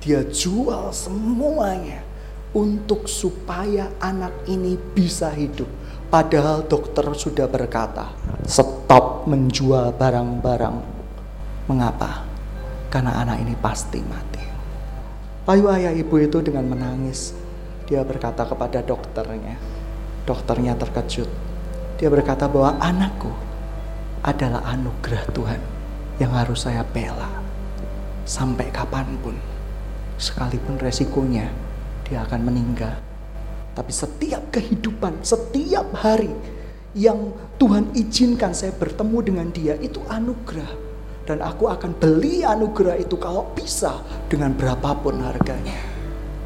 Dia 0.05 0.25
jual 0.25 0.93
semuanya. 0.93 2.05
Untuk 2.51 3.07
supaya 3.07 3.87
anak 4.03 4.35
ini 4.51 4.75
bisa 4.75 5.31
hidup. 5.31 5.71
Padahal 6.11 6.67
dokter 6.67 7.07
sudah 7.15 7.47
berkata, 7.47 8.11
stop 8.43 9.31
menjual 9.31 9.95
barang-barang. 9.95 10.77
Mengapa? 11.71 12.27
Karena 12.91 13.23
anak 13.23 13.47
ini 13.47 13.55
pasti 13.55 14.03
mati. 14.03 14.43
Lalu 15.47 15.67
ayah 15.71 15.95
ibu 15.95 16.15
itu 16.19 16.43
dengan 16.43 16.67
menangis 16.67 17.40
dia 17.91 18.07
berkata 18.07 18.47
kepada 18.47 18.87
dokternya. 18.87 19.59
Dokternya 20.23 20.79
terkejut. 20.79 21.27
Dia 21.99 22.07
berkata 22.07 22.47
bahwa 22.47 22.79
anakku 22.79 23.35
adalah 24.23 24.63
anugerah 24.71 25.27
Tuhan 25.35 25.61
yang 26.23 26.31
harus 26.31 26.63
saya 26.63 26.87
bela 26.87 27.27
sampai 28.23 28.71
kapan 28.71 29.11
pun. 29.19 29.35
Sekalipun 30.23 30.79
resikonya 30.79 31.51
dia 32.07 32.23
akan 32.23 32.47
meninggal. 32.47 32.95
Tapi 33.75 33.91
setiap 33.91 34.55
kehidupan, 34.55 35.27
setiap 35.27 35.91
hari 35.99 36.31
yang 36.95 37.35
Tuhan 37.59 37.91
izinkan 37.99 38.55
saya 38.55 38.71
bertemu 38.71 39.19
dengan 39.19 39.47
dia 39.51 39.75
itu 39.83 39.99
anugerah. 40.07 40.95
Dan 41.27 41.43
aku 41.43 41.67
akan 41.67 41.99
beli 41.99 42.47
anugerah 42.47 43.03
itu 43.03 43.19
kalau 43.19 43.51
bisa 43.51 43.99
dengan 44.31 44.55
berapapun 44.55 45.23
harganya. 45.27 45.79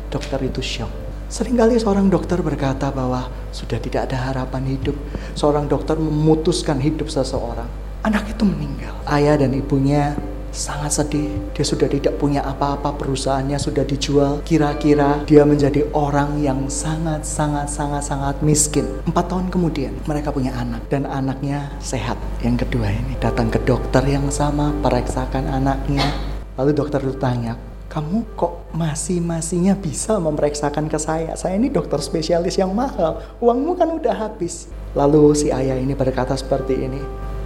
Dokter 0.09 0.41
itu 0.41 0.61
syok. 0.65 1.04
Seringkali 1.35 1.75
seorang 1.83 2.07
dokter 2.15 2.39
berkata 2.39 2.95
bahwa 2.95 3.27
sudah 3.51 3.83
tidak 3.83 4.07
ada 4.07 4.31
harapan 4.31 4.71
hidup. 4.71 4.95
Seorang 5.35 5.67
dokter 5.67 5.99
memutuskan 5.99 6.79
hidup 6.79 7.11
seseorang. 7.11 7.67
Anak 8.07 8.31
itu 8.31 8.47
meninggal. 8.47 8.95
Ayah 9.03 9.35
dan 9.35 9.51
ibunya 9.51 10.15
sangat 10.55 10.95
sedih. 10.95 11.35
Dia 11.51 11.67
sudah 11.67 11.91
tidak 11.91 12.23
punya 12.23 12.47
apa-apa, 12.47 12.95
perusahaannya 12.95 13.59
sudah 13.59 13.83
dijual. 13.83 14.47
Kira-kira 14.47 15.27
dia 15.27 15.43
menjadi 15.43 15.83
orang 15.91 16.39
yang 16.39 16.71
sangat, 16.71 17.27
sangat, 17.27 17.67
sangat, 17.67 18.07
sangat 18.07 18.39
miskin. 18.39 18.87
Empat 19.03 19.27
tahun 19.27 19.51
kemudian 19.51 19.91
mereka 20.07 20.31
punya 20.31 20.55
anak 20.55 20.87
dan 20.87 21.03
anaknya 21.03 21.67
sehat. 21.83 22.15
Yang 22.47 22.63
kedua 22.63 22.95
ini 22.95 23.19
datang 23.19 23.51
ke 23.51 23.59
dokter 23.67 24.07
yang 24.07 24.31
sama, 24.31 24.71
periksakan 24.87 25.51
anaknya. 25.51 26.07
Lalu 26.55 26.71
dokter 26.79 27.03
itu 27.03 27.19
tanya, 27.19 27.59
kamu 27.89 28.25
kok 28.35 28.75
masih-masihnya 28.75 29.77
bisa 29.79 30.17
memeriksakan 30.19 30.89
ke 30.91 30.99
saya? 30.99 31.37
Saya 31.37 31.61
ini 31.61 31.69
dokter 31.71 32.01
spesialis 32.01 32.57
yang 32.59 32.73
mahal, 32.73 33.23
uangmu 33.39 33.77
kan 33.77 33.89
udah 33.93 34.15
habis. 34.15 34.67
Lalu 34.95 35.35
si 35.37 35.51
ayah 35.51 35.77
ini 35.77 35.93
berkata 35.93 36.35
seperti 36.35 36.87
ini, 36.87 37.03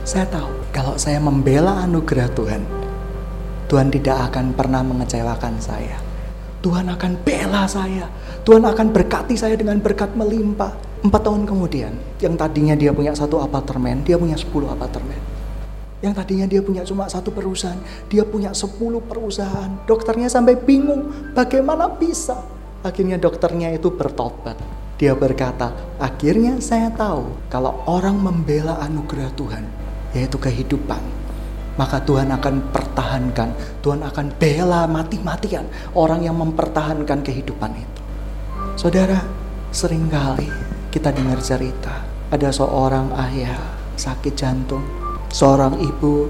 saya 0.06 0.24
tahu 0.28 0.48
kalau 0.72 0.96
saya 0.96 1.20
membela 1.20 1.84
anugerah 1.84 2.28
Tuhan, 2.32 2.62
Tuhan 3.68 3.92
tidak 3.92 4.32
akan 4.32 4.56
pernah 4.56 4.80
mengecewakan 4.80 5.60
saya. 5.60 6.00
Tuhan 6.58 6.90
akan 6.90 7.12
bela 7.22 7.68
saya. 7.70 8.10
Tuhan 8.42 8.66
akan 8.66 8.90
berkati 8.90 9.38
saya 9.38 9.54
dengan 9.54 9.78
berkat 9.78 10.10
melimpah. 10.18 10.74
Empat 11.04 11.22
tahun 11.22 11.46
kemudian, 11.46 11.94
yang 12.18 12.34
tadinya 12.34 12.74
dia 12.74 12.90
punya 12.90 13.14
satu 13.14 13.38
apartemen, 13.38 14.02
dia 14.02 14.18
punya 14.18 14.34
sepuluh 14.34 14.66
apartemen. 14.66 15.37
Yang 15.98 16.14
tadinya 16.22 16.46
dia 16.46 16.62
punya 16.62 16.86
cuma 16.86 17.10
satu 17.10 17.34
perusahaan, 17.34 17.78
dia 18.06 18.22
punya 18.22 18.54
sepuluh 18.54 19.02
perusahaan. 19.02 19.82
Dokternya 19.82 20.30
sampai 20.30 20.54
bingung, 20.54 21.34
bagaimana 21.34 21.90
bisa? 21.90 22.38
Akhirnya 22.86 23.18
dokternya 23.18 23.74
itu 23.74 23.90
bertobat. 23.90 24.54
Dia 24.98 25.14
berkata, 25.18 25.74
akhirnya 25.98 26.58
saya 26.62 26.90
tahu 26.94 27.50
kalau 27.50 27.82
orang 27.86 28.18
membela 28.18 28.78
anugerah 28.82 29.30
Tuhan, 29.34 29.64
yaitu 30.14 30.38
kehidupan, 30.38 31.02
maka 31.78 32.02
Tuhan 32.02 32.30
akan 32.34 32.74
pertahankan, 32.74 33.50
Tuhan 33.82 34.02
akan 34.02 34.26
bela 34.38 34.90
mati-matian 34.90 35.66
orang 35.94 36.26
yang 36.26 36.34
mempertahankan 36.38 37.22
kehidupan 37.22 37.74
itu. 37.78 38.02
Saudara, 38.74 39.22
sering 39.70 40.10
kali 40.10 40.50
kita 40.90 41.14
dengar 41.14 41.38
cerita, 41.42 42.02
ada 42.30 42.50
seorang 42.50 43.14
ayah 43.30 43.58
sakit 43.94 44.34
jantung, 44.34 44.82
seorang 45.28 45.76
ibu 45.80 46.28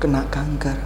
kena 0.00 0.24
kanker. 0.32 0.76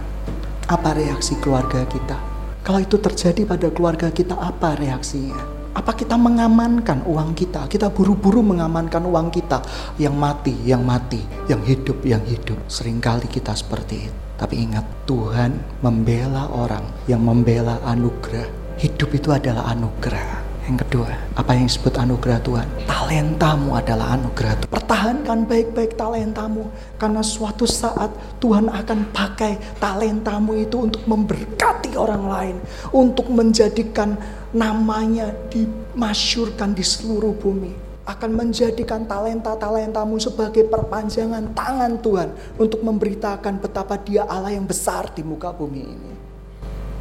Apa 0.67 0.95
reaksi 0.95 1.35
keluarga 1.39 1.83
kita? 1.87 2.15
Kalau 2.63 2.79
itu 2.79 2.95
terjadi 2.95 3.43
pada 3.43 3.67
keluarga 3.71 4.07
kita, 4.07 4.39
apa 4.39 4.79
reaksinya? 4.79 5.35
Apa 5.73 5.91
kita 5.97 6.15
mengamankan 6.15 7.03
uang 7.03 7.35
kita? 7.35 7.67
Kita 7.67 7.91
buru-buru 7.91 8.39
mengamankan 8.39 9.03
uang 9.03 9.33
kita. 9.33 9.59
Yang 9.99 10.15
mati, 10.15 10.55
yang 10.63 10.85
mati, 10.87 11.19
yang 11.51 11.59
hidup, 11.65 11.99
yang 12.07 12.23
hidup. 12.23 12.55
Seringkali 12.71 13.27
kita 13.27 13.51
seperti 13.51 14.07
itu. 14.07 14.19
Tapi 14.39 14.63
ingat, 14.63 14.85
Tuhan 15.03 15.83
membela 15.83 16.47
orang 16.53 16.83
yang 17.09 17.25
membela 17.25 17.83
anugerah. 17.83 18.77
Hidup 18.79 19.11
itu 19.11 19.29
adalah 19.33 19.67
anugerah. 19.75 20.42
Yang 20.63 20.87
kedua, 20.87 21.11
apa 21.35 21.59
yang 21.59 21.67
disebut 21.67 21.91
anugerah 21.99 22.39
Tuhan? 22.39 22.67
Talentamu 22.87 23.75
adalah 23.75 24.15
anugerah 24.15 24.63
Tuhan. 24.63 24.71
Pertahankan 24.71 25.39
baik-baik 25.43 25.99
talentamu. 25.99 26.71
Karena 26.95 27.19
suatu 27.19 27.67
saat 27.67 28.15
Tuhan 28.39 28.71
akan 28.71 29.11
pakai 29.11 29.59
talentamu 29.83 30.55
itu 30.55 30.87
untuk 30.87 31.03
memberkati 31.03 31.99
orang 31.99 32.23
lain. 32.31 32.55
Untuk 32.95 33.27
menjadikan 33.27 34.15
namanya 34.55 35.35
dimasyurkan 35.51 36.71
di 36.71 36.83
seluruh 36.87 37.35
bumi. 37.35 37.75
Akan 38.07 38.31
menjadikan 38.31 39.03
talenta-talentamu 39.03 40.15
sebagai 40.15 40.63
perpanjangan 40.71 41.51
tangan 41.51 41.99
Tuhan. 41.99 42.29
Untuk 42.55 42.79
memberitakan 42.87 43.59
betapa 43.59 43.99
dia 43.99 44.23
Allah 44.23 44.55
yang 44.55 44.63
besar 44.63 45.11
di 45.11 45.27
muka 45.27 45.51
bumi 45.51 45.81
ini. 45.83 46.11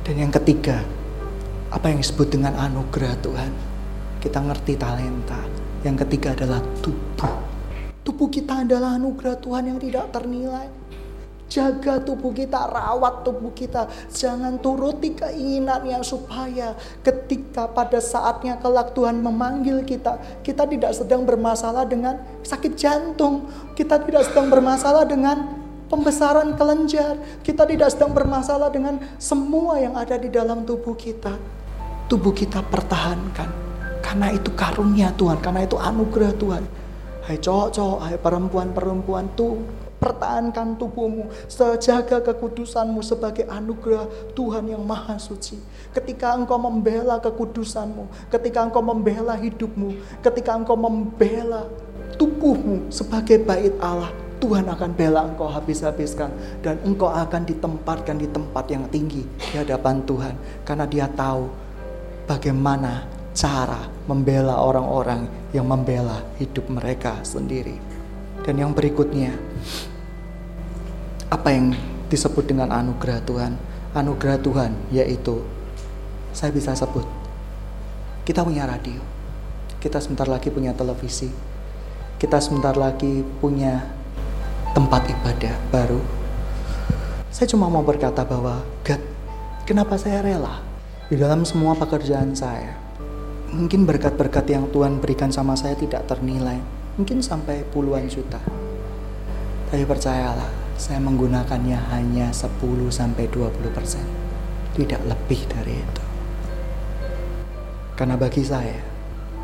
Dan 0.03 0.19
yang 0.19 0.35
ketiga, 0.35 0.83
apa 1.73 1.89
yang 1.89 2.05
disebut 2.05 2.29
dengan 2.29 2.53
anugerah 2.61 3.17
Tuhan. 3.25 3.53
Kita 4.21 4.39
ngerti 4.45 4.77
talenta. 4.77 5.41
Yang 5.83 6.07
ketiga 6.07 6.37
adalah 6.37 6.61
tubuh. 6.85 7.33
Tubuh 8.05 8.29
kita 8.29 8.63
adalah 8.63 9.01
anugerah 9.01 9.41
Tuhan 9.41 9.73
yang 9.73 9.79
tidak 9.81 10.13
ternilai. 10.13 10.69
Jaga 11.49 12.01
tubuh 12.01 12.33
kita, 12.33 12.61
rawat 12.69 13.25
tubuh 13.25 13.53
kita. 13.57 13.89
Jangan 14.13 14.61
turuti 14.61 15.17
keinginannya 15.17 16.01
supaya 16.05 16.77
ketika 17.05 17.69
pada 17.69 18.01
saatnya 18.01 18.57
kelak 18.61 18.93
Tuhan 18.93 19.21
memanggil 19.21 19.85
kita, 19.85 20.21
kita 20.45 20.69
tidak 20.69 20.93
sedang 20.93 21.25
bermasalah 21.25 21.89
dengan 21.89 22.21
sakit 22.45 22.73
jantung. 22.77 23.49
Kita 23.73 24.01
tidak 24.01 24.29
sedang 24.29 24.49
bermasalah 24.53 25.05
dengan 25.09 25.61
pembesaran 25.93 26.57
kelenjar. 26.57 27.21
Kita 27.45 27.65
tidak 27.69 27.93
sedang 27.93 28.13
bermasalah 28.17 28.73
dengan 28.73 29.01
semua 29.21 29.77
yang 29.81 29.97
ada 29.97 30.17
di 30.17 30.33
dalam 30.33 30.65
tubuh 30.65 30.97
kita 30.97 31.62
tubuh 32.13 32.37
kita 32.37 32.61
pertahankan. 32.61 33.49
Karena 34.05 34.29
itu 34.29 34.53
karunia 34.53 35.09
Tuhan, 35.17 35.41
karena 35.41 35.65
itu 35.65 35.81
anugerah 35.81 36.37
Tuhan. 36.37 36.65
Hai 37.25 37.41
cowok-cowok, 37.41 37.99
hai 38.05 38.17
perempuan-perempuan 38.21 39.33
tuh 39.33 39.65
pertahankan 39.97 40.77
tubuhmu, 40.77 41.33
sejaga 41.49 42.21
kekudusanmu 42.21 43.01
sebagai 43.01 43.49
anugerah 43.49 44.05
Tuhan 44.37 44.69
yang 44.69 44.85
maha 44.85 45.17
suci. 45.17 45.57
Ketika 45.97 46.37
engkau 46.37 46.61
membela 46.61 47.17
kekudusanmu, 47.23 48.29
ketika 48.29 48.67
engkau 48.67 48.85
membela 48.85 49.33
hidupmu, 49.39 50.21
ketika 50.21 50.59
engkau 50.59 50.77
membela 50.77 51.65
tubuhmu 52.21 52.93
sebagai 52.93 53.41
bait 53.41 53.73
Allah, 53.81 54.11
Tuhan 54.43 54.67
akan 54.67 54.91
bela 54.99 55.23
engkau 55.23 55.47
habis-habiskan 55.47 56.35
dan 56.67 56.75
engkau 56.83 57.07
akan 57.07 57.47
ditempatkan 57.47 58.19
di 58.19 58.27
tempat 58.27 58.67
yang 58.67 58.83
tinggi 58.91 59.23
di 59.23 59.55
hadapan 59.55 60.03
Tuhan 60.03 60.35
karena 60.67 60.83
dia 60.91 61.07
tahu 61.07 61.62
bagaimana 62.29 63.07
cara 63.33 63.89
membela 64.07 64.61
orang-orang 64.61 65.27
yang 65.57 65.65
membela 65.65 66.21
hidup 66.37 66.69
mereka 66.69 67.21
sendiri. 67.25 67.77
Dan 68.43 68.59
yang 68.59 68.75
berikutnya, 68.75 69.33
apa 71.31 71.49
yang 71.55 71.73
disebut 72.11 72.45
dengan 72.49 72.75
anugerah 72.75 73.23
Tuhan? 73.25 73.53
Anugerah 73.93 74.41
Tuhan 74.41 74.73
yaitu 74.89 75.45
saya 76.33 76.49
bisa 76.49 76.73
sebut 76.73 77.05
kita 78.23 78.47
punya 78.47 78.63
radio, 78.71 79.03
kita 79.83 79.99
sebentar 79.99 80.31
lagi 80.31 80.47
punya 80.47 80.71
televisi, 80.71 81.27
kita 82.23 82.39
sebentar 82.39 82.79
lagi 82.79 83.27
punya 83.43 83.83
tempat 84.79 85.11
ibadah 85.11 85.55
baru. 85.75 85.99
Saya 87.35 87.51
cuma 87.51 87.67
mau 87.67 87.83
berkata 87.83 88.23
bahwa 88.23 88.63
God, 88.87 89.03
kenapa 89.67 89.99
saya 89.99 90.23
rela 90.23 90.63
di 91.13 91.21
dalam 91.21 91.45
semua 91.45 91.77
pekerjaan 91.77 92.33
saya. 92.33 92.73
Mungkin 93.53 93.85
berkat-berkat 93.85 94.49
yang 94.49 94.73
Tuhan 94.73 94.97
berikan 94.97 95.29
sama 95.29 95.53
saya 95.53 95.77
tidak 95.77 96.09
ternilai, 96.09 96.57
mungkin 96.97 97.21
sampai 97.21 97.69
puluhan 97.69 98.09
juta. 98.09 98.41
Tapi 99.69 99.85
percayalah, 99.85 100.49
saya 100.81 101.05
menggunakannya 101.05 101.77
hanya 101.93 102.33
10 102.33 102.89
sampai 102.89 103.29
20 103.29 103.77
persen. 103.77 104.01
Tidak 104.73 105.05
lebih 105.05 105.45
dari 105.53 105.85
itu. 105.85 106.05
Karena 107.93 108.17
bagi 108.17 108.41
saya, 108.41 108.81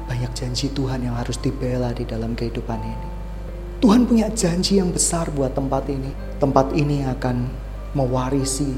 banyak 0.09 0.33
janji 0.33 0.73
Tuhan 0.73 1.05
yang 1.05 1.21
harus 1.21 1.37
dibela 1.37 1.93
di 1.93 2.09
dalam 2.09 2.33
kehidupan 2.33 2.81
ini. 2.81 3.09
Tuhan 3.85 4.09
punya 4.09 4.33
janji 4.33 4.81
yang 4.81 4.89
besar 4.89 5.29
buat 5.37 5.53
tempat 5.53 5.85
ini. 5.93 6.17
Tempat 6.41 6.73
ini 6.73 7.05
akan 7.05 7.37
mewarisi 7.93 8.73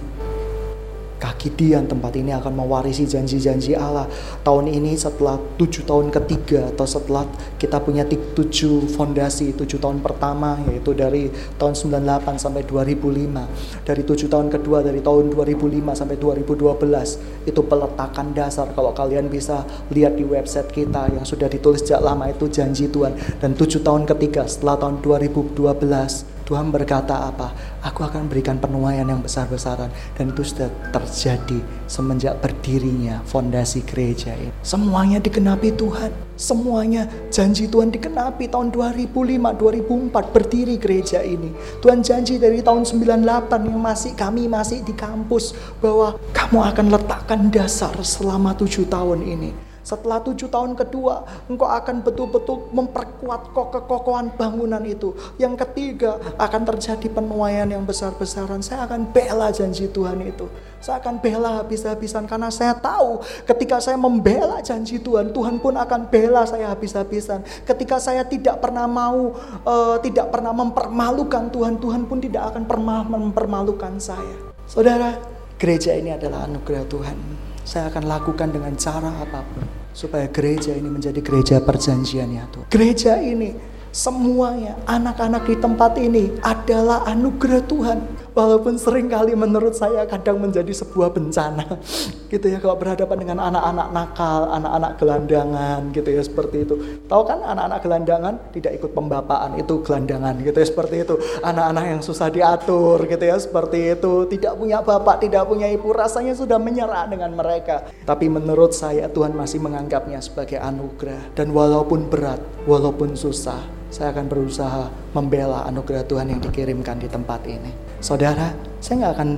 kaki 1.21 1.53
Dian 1.53 1.85
tempat 1.85 2.17
ini 2.17 2.33
akan 2.33 2.65
mewarisi 2.65 3.05
janji-janji 3.05 3.77
Allah. 3.77 4.09
Tahun 4.41 4.65
ini 4.65 4.97
setelah 4.97 5.37
tujuh 5.61 5.85
tahun 5.85 6.09
ketiga 6.09 6.73
atau 6.73 6.89
setelah 6.89 7.29
kita 7.61 7.77
punya 7.85 8.09
tujuh 8.09 8.89
fondasi, 8.97 9.53
tujuh 9.53 9.77
tahun 9.77 10.01
pertama 10.01 10.57
yaitu 10.73 10.97
dari 10.97 11.29
tahun 11.61 11.77
98 11.77 12.41
sampai 12.41 12.65
2005. 12.65 13.85
Dari 13.85 14.03
tujuh 14.03 14.29
tahun 14.33 14.49
kedua 14.49 14.81
dari 14.81 15.05
tahun 15.05 15.29
2005 15.37 15.93
sampai 15.93 16.17
2012 16.17 17.45
itu 17.45 17.61
peletakan 17.61 18.27
dasar 18.33 18.73
kalau 18.73 18.97
kalian 18.97 19.29
bisa 19.29 19.69
lihat 19.93 20.17
di 20.17 20.25
website 20.25 20.73
kita 20.73 21.13
yang 21.13 21.29
sudah 21.29 21.53
ditulis 21.53 21.85
sejak 21.85 22.01
lama 22.01 22.33
itu 22.33 22.49
janji 22.49 22.89
Tuhan. 22.89 23.13
Dan 23.45 23.53
tujuh 23.53 23.85
tahun 23.85 24.09
ketiga 24.09 24.49
setelah 24.49 24.81
tahun 24.81 25.05
2012 25.05 26.40
Tuhan 26.51 26.75
berkata 26.75 27.31
apa? 27.31 27.55
Aku 27.87 28.03
akan 28.03 28.27
berikan 28.27 28.59
penuaian 28.59 29.07
yang 29.07 29.23
besar-besaran 29.23 29.87
dan 30.19 30.35
itu 30.35 30.43
sudah 30.43 30.67
terjadi 30.91 31.63
semenjak 31.87 32.43
berdirinya 32.43 33.23
fondasi 33.23 33.87
gereja 33.87 34.35
ini. 34.35 34.51
Semuanya 34.67 35.23
digenapi 35.23 35.71
Tuhan. 35.79 36.11
Semuanya 36.35 37.07
janji 37.31 37.71
Tuhan 37.71 37.95
digenapi 37.95 38.51
tahun 38.51 38.75
2005, 38.75 39.15
2004 39.63 40.35
berdiri 40.35 40.75
gereja 40.75 41.23
ini. 41.23 41.55
Tuhan 41.79 42.03
janji 42.03 42.43
dari 42.43 42.59
tahun 42.67 42.83
98 42.83 43.71
yang 43.71 43.79
masih 43.79 44.19
kami 44.19 44.51
masih 44.51 44.83
di 44.83 44.91
kampus 44.91 45.55
bahwa 45.79 46.19
kamu 46.35 46.59
akan 46.67 46.87
letakkan 46.91 47.47
dasar 47.55 47.95
selama 48.03 48.59
tujuh 48.59 48.91
tahun 48.91 49.23
ini 49.23 49.70
setelah 49.81 50.21
tujuh 50.21 50.53
tahun 50.53 50.77
kedua, 50.77 51.47
engkau 51.49 51.69
akan 51.69 52.05
betul-betul 52.05 52.69
memperkuat 52.71 53.53
kekokohan 53.57 54.33
bangunan 54.37 54.83
itu. 54.85 55.17
Yang 55.41 55.65
ketiga, 55.67 56.21
akan 56.37 56.63
terjadi 56.69 57.09
penuaian 57.09 57.69
yang 57.69 57.85
besar-besaran. 57.89 58.61
Saya 58.61 58.85
akan 58.85 59.09
bela 59.09 59.49
janji 59.49 59.89
Tuhan 59.89 60.21
itu. 60.21 60.47
Saya 60.81 60.97
akan 60.97 61.21
bela 61.21 61.61
habis-habisan 61.61 62.25
karena 62.25 62.49
saya 62.49 62.73
tahu 62.73 63.21
ketika 63.45 63.85
saya 63.85 64.01
membela 64.01 64.65
janji 64.65 64.97
Tuhan, 64.97 65.29
Tuhan 65.29 65.61
pun 65.61 65.77
akan 65.77 66.09
bela 66.09 66.49
saya 66.49 66.73
habis-habisan. 66.73 67.45
Ketika 67.69 68.01
saya 68.01 68.25
tidak 68.25 68.65
pernah 68.65 68.89
mau, 68.89 69.37
uh, 69.69 69.97
tidak 70.01 70.33
pernah 70.33 70.57
mempermalukan 70.57 71.53
Tuhan, 71.53 71.77
Tuhan 71.77 72.09
pun 72.09 72.19
tidak 72.25 72.57
akan 72.57 72.65
pernah 72.65 73.05
mempermalukan 73.05 74.01
saya. 74.01 74.53
Saudara, 74.65 75.21
gereja 75.61 75.93
ini 75.93 76.17
adalah 76.17 76.49
anugerah 76.49 76.85
Tuhan. 76.89 77.50
Saya 77.71 77.87
akan 77.87 78.11
lakukan 78.11 78.51
dengan 78.51 78.75
cara 78.75 79.15
apa 79.15 79.47
pun 79.47 79.63
supaya 79.95 80.27
gereja 80.27 80.75
ini 80.75 80.91
menjadi 80.91 81.23
gereja 81.23 81.63
perjanjian 81.63 82.27
ya 82.35 82.43
Tuhan. 82.51 82.67
Gereja 82.67 83.23
ini 83.23 83.55
semuanya 83.95 84.75
anak-anak 84.91 85.47
di 85.47 85.55
tempat 85.55 85.95
ini 86.03 86.35
adalah 86.43 87.07
anugerah 87.07 87.63
Tuhan 87.71 87.99
walaupun 88.33 88.79
sering 88.79 89.11
kali 89.11 89.35
menurut 89.35 89.75
saya 89.75 90.07
kadang 90.07 90.39
menjadi 90.39 90.71
sebuah 90.71 91.11
bencana 91.15 91.79
gitu 92.33 92.47
ya 92.47 92.59
kalau 92.63 92.79
berhadapan 92.79 93.19
dengan 93.27 93.39
anak-anak 93.51 93.89
nakal, 93.91 94.41
anak-anak 94.55 94.93
gelandangan 95.03 95.81
gitu 95.91 96.09
ya 96.15 96.23
seperti 96.23 96.57
itu. 96.63 96.75
Tahu 97.11 97.23
kan 97.27 97.43
anak-anak 97.43 97.81
gelandangan 97.83 98.35
tidak 98.55 98.73
ikut 98.79 98.91
pembapaan 98.95 99.59
itu 99.59 99.75
gelandangan 99.83 100.35
gitu 100.43 100.57
ya 100.57 100.67
seperti 100.67 100.97
itu. 101.03 101.15
Anak-anak 101.43 101.85
yang 101.91 102.01
susah 102.01 102.29
diatur 102.31 103.03
gitu 103.11 103.25
ya 103.27 103.37
seperti 103.41 103.99
itu, 103.99 104.27
tidak 104.31 104.55
punya 104.55 104.79
bapak, 104.81 105.23
tidak 105.25 105.43
punya 105.51 105.67
ibu, 105.67 105.91
rasanya 105.91 106.35
sudah 106.39 106.59
menyerah 106.63 107.11
dengan 107.11 107.35
mereka. 107.35 107.91
Tapi 108.07 108.31
menurut 108.31 108.71
saya 108.77 109.11
Tuhan 109.11 109.35
masih 109.35 109.59
menganggapnya 109.59 110.23
sebagai 110.23 110.63
anugerah 110.63 111.35
dan 111.35 111.51
walaupun 111.51 112.07
berat, 112.07 112.39
walaupun 112.69 113.19
susah, 113.19 113.80
saya 113.91 114.15
akan 114.15 114.31
berusaha 114.31 114.87
membela 115.11 115.67
anugerah 115.67 116.07
Tuhan 116.07 116.31
yang 116.31 116.39
dikirimkan 116.39 117.03
di 117.03 117.11
tempat 117.11 117.43
ini. 117.51 117.75
Saudara, 117.99 118.55
saya 118.79 119.05
nggak 119.05 119.15
akan 119.19 119.31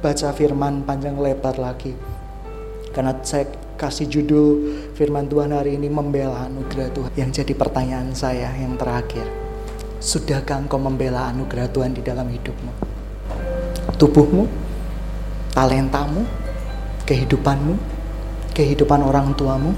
baca 0.00 0.28
firman 0.32 0.86
panjang 0.86 1.18
lebar 1.18 1.58
lagi. 1.58 1.92
Karena 2.94 3.18
saya 3.26 3.50
kasih 3.74 4.06
judul 4.06 4.78
firman 4.94 5.26
Tuhan 5.26 5.50
hari 5.50 5.74
ini 5.74 5.90
membela 5.90 6.46
anugerah 6.46 6.88
Tuhan. 6.94 7.10
Yang 7.18 7.42
jadi 7.42 7.52
pertanyaan 7.58 8.14
saya 8.14 8.54
yang 8.54 8.78
terakhir. 8.78 9.26
Sudahkah 10.00 10.64
engkau 10.64 10.80
membela 10.80 11.28
anugerah 11.28 11.68
Tuhan 11.68 11.92
di 11.92 12.00
dalam 12.00 12.30
hidupmu? 12.30 12.72
Tubuhmu, 14.00 14.48
talentamu, 15.52 16.24
kehidupanmu, 17.04 17.74
kehidupan 18.54 19.00
orang 19.02 19.34
tuamu, 19.36 19.76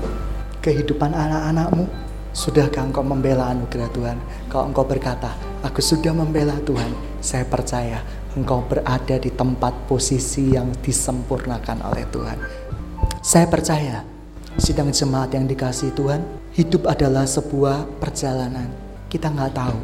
kehidupan 0.62 1.10
anak-anakmu, 1.10 1.90
Sudahkah 2.32 2.88
engkau 2.88 3.04
membela 3.04 3.52
anugerah 3.52 3.92
Tuhan? 3.92 4.16
Kalau 4.48 4.64
engkau 4.72 4.88
berkata, 4.88 5.36
aku 5.60 5.84
sudah 5.84 6.16
membela 6.16 6.56
Tuhan, 6.64 6.88
saya 7.20 7.44
percaya 7.44 8.00
engkau 8.32 8.64
berada 8.64 9.20
di 9.20 9.28
tempat 9.28 9.76
posisi 9.84 10.56
yang 10.56 10.72
disempurnakan 10.80 11.84
oleh 11.92 12.08
Tuhan. 12.08 12.40
Saya 13.20 13.44
percaya, 13.44 14.00
sidang 14.56 14.88
jemaat 14.88 15.36
yang 15.36 15.44
dikasih 15.44 15.92
Tuhan, 15.92 16.24
hidup 16.56 16.88
adalah 16.88 17.28
sebuah 17.28 18.00
perjalanan. 18.00 18.72
Kita 19.12 19.28
nggak 19.28 19.52
tahu 19.52 19.80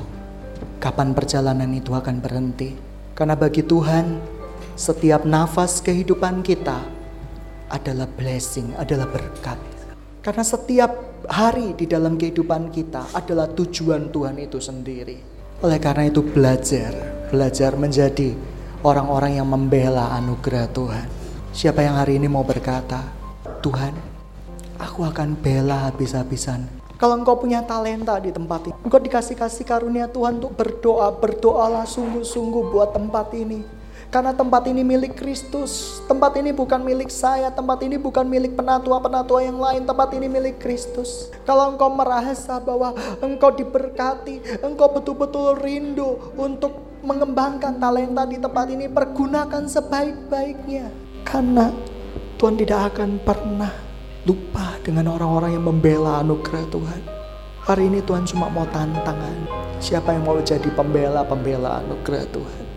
kapan 0.80 1.12
perjalanan 1.12 1.68
itu 1.76 1.92
akan 1.92 2.16
berhenti. 2.24 2.72
Karena 3.12 3.36
bagi 3.36 3.60
Tuhan, 3.60 4.24
setiap 4.72 5.28
nafas 5.28 5.84
kehidupan 5.84 6.40
kita 6.40 6.80
adalah 7.68 8.08
blessing, 8.08 8.72
adalah 8.80 9.04
berkat. 9.04 9.60
Karena 10.24 10.40
setiap 10.40 11.07
hari 11.26 11.74
di 11.74 11.90
dalam 11.90 12.14
kehidupan 12.14 12.70
kita 12.70 13.10
adalah 13.10 13.50
tujuan 13.50 14.14
Tuhan 14.14 14.38
itu 14.38 14.62
sendiri. 14.62 15.18
Oleh 15.58 15.82
karena 15.82 16.06
itu 16.06 16.22
belajar, 16.22 16.94
belajar 17.34 17.74
menjadi 17.74 18.38
orang-orang 18.86 19.42
yang 19.42 19.48
membela 19.50 20.14
anugerah 20.14 20.70
Tuhan. 20.70 21.06
Siapa 21.50 21.82
yang 21.82 21.98
hari 21.98 22.22
ini 22.22 22.30
mau 22.30 22.46
berkata, 22.46 23.02
Tuhan, 23.58 23.90
aku 24.78 25.02
akan 25.02 25.34
bela 25.34 25.90
habis-habisan. 25.90 26.70
Kalau 26.98 27.18
engkau 27.18 27.38
punya 27.38 27.62
talenta 27.66 28.18
di 28.22 28.30
tempat 28.30 28.70
ini, 28.70 28.74
engkau 28.86 29.02
dikasih-kasih 29.02 29.66
karunia 29.66 30.06
Tuhan 30.06 30.38
untuk 30.38 30.54
berdoa, 30.54 31.14
berdoalah 31.14 31.86
sungguh-sungguh 31.86 32.70
buat 32.70 32.94
tempat 32.94 33.34
ini 33.34 33.77
karena 34.08 34.32
tempat 34.32 34.64
ini 34.64 34.80
milik 34.80 35.20
Kristus. 35.20 36.00
Tempat 36.08 36.40
ini 36.40 36.48
bukan 36.56 36.80
milik 36.80 37.12
saya. 37.12 37.52
Tempat 37.52 37.84
ini 37.84 38.00
bukan 38.00 38.24
milik 38.24 38.56
penatua-penatua 38.56 39.44
yang 39.44 39.60
lain. 39.60 39.84
Tempat 39.84 40.16
ini 40.16 40.32
milik 40.32 40.56
Kristus. 40.56 41.28
Kalau 41.44 41.76
engkau 41.76 41.92
merasa 41.92 42.56
bahwa 42.56 42.96
engkau 43.20 43.52
diberkati. 43.52 44.64
Engkau 44.64 44.88
betul-betul 44.96 45.60
rindu 45.60 46.32
untuk 46.40 47.00
mengembangkan 47.04 47.76
talenta 47.76 48.24
di 48.24 48.40
tempat 48.40 48.66
ini. 48.72 48.88
Pergunakan 48.88 49.68
sebaik-baiknya. 49.68 50.88
Karena 51.28 51.68
Tuhan 52.40 52.56
tidak 52.56 52.96
akan 52.96 53.20
pernah 53.20 53.72
lupa 54.24 54.80
dengan 54.80 55.12
orang-orang 55.12 55.52
yang 55.52 55.68
membela 55.68 56.24
anugerah 56.24 56.64
Tuhan. 56.72 57.02
Hari 57.68 57.92
ini 57.92 58.00
Tuhan 58.00 58.24
cuma 58.24 58.48
mau 58.48 58.64
tantangan. 58.72 59.36
Siapa 59.84 60.16
yang 60.16 60.24
mau 60.24 60.40
jadi 60.40 60.72
pembela-pembela 60.72 61.84
anugerah 61.84 62.24
Tuhan? 62.32 62.67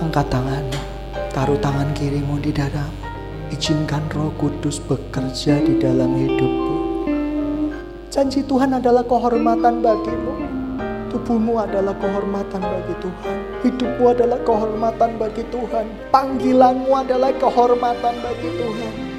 Angkat 0.00 0.32
tanganmu, 0.32 0.80
taruh 1.28 1.60
tangan 1.60 1.92
kirimu 1.92 2.40
di 2.40 2.48
dadamu. 2.48 3.04
Izinkan 3.52 4.08
roh 4.08 4.32
kudus 4.40 4.80
bekerja 4.80 5.60
di 5.60 5.76
dalam 5.76 6.16
hidupmu. 6.16 6.76
Janji 8.08 8.40
Tuhan 8.48 8.80
adalah 8.80 9.04
kehormatan 9.04 9.84
bagimu. 9.84 10.40
Tubuhmu 11.12 11.60
adalah 11.60 11.92
kehormatan 12.00 12.64
bagi 12.64 12.94
Tuhan. 12.96 13.36
Hidupmu 13.60 14.04
adalah 14.08 14.40
kehormatan 14.40 15.10
bagi 15.20 15.44
Tuhan. 15.52 15.86
Panggilanmu 16.08 16.90
adalah 16.96 17.36
kehormatan 17.36 18.14
bagi 18.24 18.50
Tuhan. 18.56 19.09